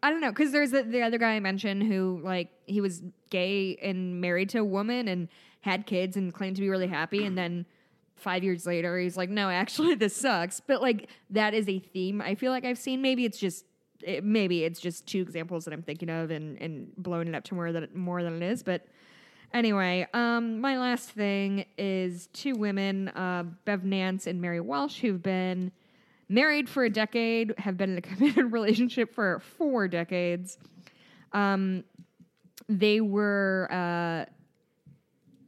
[0.01, 3.03] I don't know because there's the, the other guy I mentioned who like he was
[3.29, 5.27] gay and married to a woman and
[5.63, 7.65] had kids and claimed to be really happy and then
[8.15, 10.59] five years later he's like no actually this sucks.
[10.59, 13.01] But like that is a theme I feel like I've seen.
[13.01, 13.65] Maybe it's just
[14.01, 17.43] it, maybe it's just two examples that I'm thinking of and and blowing it up
[17.45, 18.63] to more than more than it is.
[18.63, 18.85] But
[19.53, 25.21] anyway um my last thing is two women uh Bev Nance and Mary Walsh who've
[25.21, 25.71] been
[26.29, 30.57] married for a decade, have been in a committed relationship for four decades.
[31.31, 31.83] Um,
[32.69, 34.25] they were uh,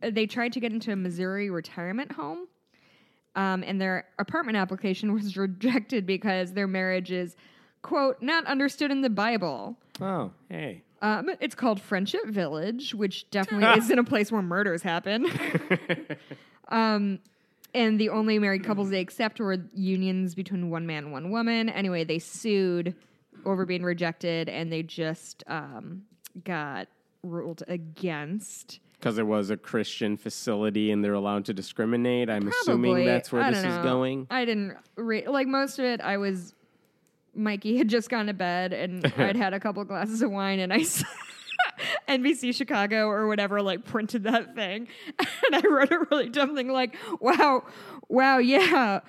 [0.10, 2.48] they tried to get into a Missouri retirement home,
[3.36, 7.36] um, and their apartment application was rejected because their marriage is
[7.82, 9.78] quote not understood in the Bible.
[10.02, 10.82] Oh, hey.
[11.02, 15.28] Um, it's called Friendship Village, which definitely isn't a place where murders happen.
[16.70, 17.20] um,
[17.76, 21.70] and the only married couples they accept were unions between one man and one woman.
[21.70, 22.96] Anyway, they sued
[23.46, 26.04] over being rejected, and they just um,
[26.44, 26.88] got
[27.22, 28.80] ruled against.
[29.00, 32.30] Because it was a Christian facility and they're allowed to discriminate.
[32.30, 32.58] I'm Probably.
[32.62, 34.28] assuming that's where I this is going.
[34.32, 36.02] I didn't re- like most of it.
[36.02, 36.54] I was
[37.36, 40.72] Mikey had just gone to bed, and I'd had a couple glasses of wine, and
[40.74, 40.78] I.
[40.80, 41.04] s-
[42.08, 44.88] NBC Chicago or whatever like printed that thing
[45.20, 47.64] and I wrote a really dumb thing like wow
[48.08, 49.00] wow yeah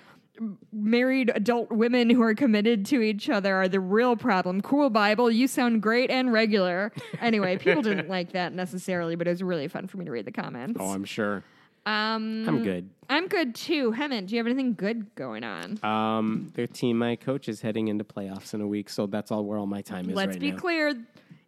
[0.73, 5.31] married adult women who are committed to each other are the real problem cool bible
[5.31, 9.69] you sound great and regular anyway people didn't like that necessarily but it was really
[9.69, 11.43] fun for me to read the comments Oh, I'm sure.
[11.87, 12.91] um I'm good.
[13.09, 13.93] I'm good too.
[13.93, 15.79] Hemant, do you have anything good going on?
[15.85, 19.45] Um, the team my coach is heading into playoffs in a week, so that's all
[19.45, 20.57] where all my time is Let's right be now.
[20.59, 20.95] clear,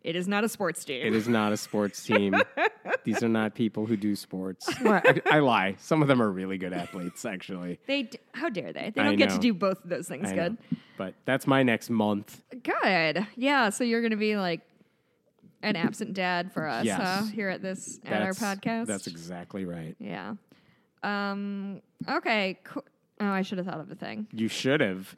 [0.04, 1.04] it is not a sports team.
[1.06, 2.34] It is not a sports team.
[3.04, 4.68] These are not people who do sports.
[4.82, 5.76] Well, I, I lie.
[5.78, 7.78] Some of them are really good athletes, actually.
[7.86, 8.92] They d- how dare they?
[8.94, 10.52] They don't get to do both of those things I good.
[10.52, 10.78] know.
[10.96, 12.42] But that's my next month.
[12.62, 13.26] Good.
[13.36, 14.60] Yeah, so you're going to be like
[15.62, 17.00] an absent dad for us, Yes.
[17.00, 17.24] huh?
[17.26, 18.86] Here at this at our podcast.
[18.86, 19.96] That's exactly right.
[19.98, 20.34] yeah.
[21.02, 21.80] Um.
[22.08, 22.58] Okay.
[22.64, 22.84] Cool.
[23.20, 24.26] Oh, I should have thought of a thing.
[24.32, 25.16] You should have.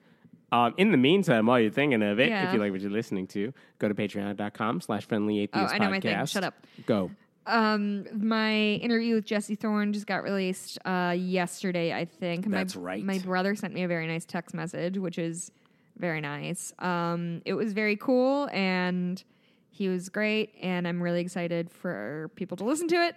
[0.53, 2.49] Um, in the meantime, while you're thinking of it, Yeah.
[2.49, 5.79] if you like what you're listening to, go to patreon.com slash friendly Oh, atheist I
[5.79, 5.91] know podcast.
[5.91, 6.27] my thing.
[6.27, 6.67] Shut up.
[6.87, 7.11] Go.
[7.47, 12.47] Um, my interview with Jesse Thorn just got released uh, yesterday, I think.
[12.51, 13.05] That's my, right.
[13.05, 15.51] My brother sent me a very nice text message, which is
[15.97, 16.73] very nice.
[16.79, 19.23] Um, it was very cool, and
[19.71, 23.17] he was great, and I'm really excited for people to listen to it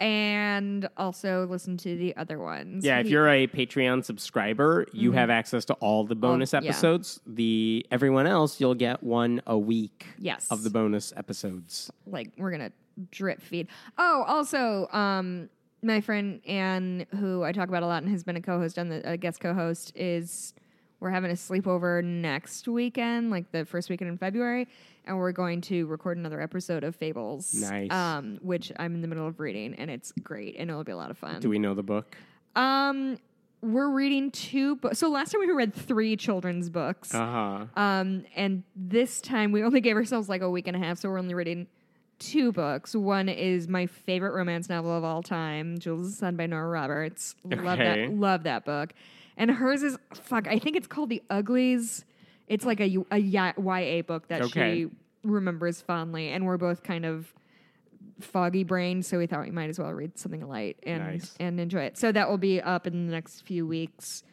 [0.00, 2.84] and also listen to the other ones.
[2.84, 6.64] Yeah, if you're a Patreon subscriber, you have access to all the bonus Mm-hmm.
[6.64, 6.70] yeah.
[6.70, 7.20] episodes.
[7.26, 10.46] The everyone else, you'll get one a week Yes.
[10.50, 11.90] of the bonus episodes.
[12.06, 12.72] like we're gonna
[13.10, 13.68] drip feed.
[13.98, 15.48] Oh, also, um,
[15.82, 18.88] my friend Anne, who I talk about a lot and has been a co-host on
[18.88, 20.52] the a guest co-host, is
[21.00, 24.68] we're having a sleepover next weekend, like the first weekend in February,
[25.06, 27.54] and we're going to record another episode of Fables.
[27.54, 27.90] Nice.
[27.90, 30.96] Um, which I'm in the middle of reading, and it's great, and it'll be a
[30.96, 31.40] lot of fun.
[31.40, 32.16] Do we know the book?
[32.54, 33.18] Um,
[33.62, 34.98] we're reading two books.
[34.98, 37.14] So last time we read three children's books.
[37.14, 37.64] Uh huh.
[37.76, 41.08] Um, and this time we only gave ourselves like a week and a half, so
[41.08, 41.66] we're only reading
[42.18, 42.94] two books.
[42.94, 47.34] One is my favorite romance novel of all time, Jules' Son by Nora Roberts.
[47.44, 48.10] Love that.
[48.12, 48.92] Love that book.
[49.36, 50.46] And hers is fuck.
[50.48, 52.04] I think it's called The Uglies.
[52.48, 54.82] It's like a, a ya- book that Okay.
[54.84, 54.90] she
[55.22, 57.32] remembers fondly, and we're both kind of
[58.20, 61.34] foggy brained, so we thought we might as well read something light and Nice.
[61.40, 61.96] and enjoy it.
[61.98, 64.24] So that will be up in the next few weeks.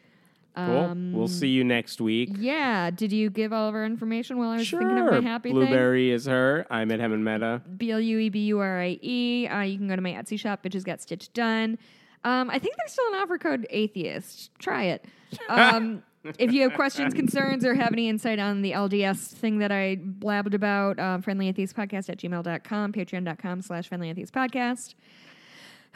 [0.55, 0.65] Cool.
[0.79, 2.31] Um, we'll see you next week.
[2.39, 2.89] Yeah.
[2.89, 5.21] Did you give all of our information while I was thinking of Sure.
[5.21, 5.55] my happy thing?
[5.59, 6.65] Blueberry is her.
[6.71, 7.61] I'm at Hemant Mehta.
[7.77, 9.47] B L U E B U R I E.
[9.47, 11.77] Uh, you can go to my Etsy shop, Bitches Got Stitched Done.
[12.23, 14.51] Um, I think there's still an offer code atheist.
[14.59, 15.05] Try it.
[15.49, 16.03] Um,
[16.39, 19.97] if you have questions, concerns, or have any insight on the LDS thing that I
[20.01, 24.95] blabbed about, um, friendlyatheistpodcast at gmail.com, patreon.com slash friendlyatheistpodcast.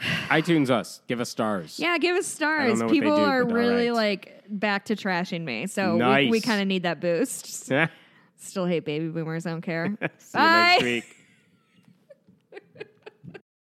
[0.28, 1.00] iTunes us.
[1.08, 1.78] Give us stars.
[1.78, 2.78] Yeah, give us stars.
[2.78, 3.94] know what they People do, are really right.
[3.94, 5.66] like back to trashing me.
[5.66, 6.30] So we, Nice.
[6.30, 7.70] we kind of need that boost.
[8.38, 9.46] Still hate baby boomers.
[9.46, 9.96] I don't care.
[10.00, 10.78] next Bye.
[10.82, 11.16] week.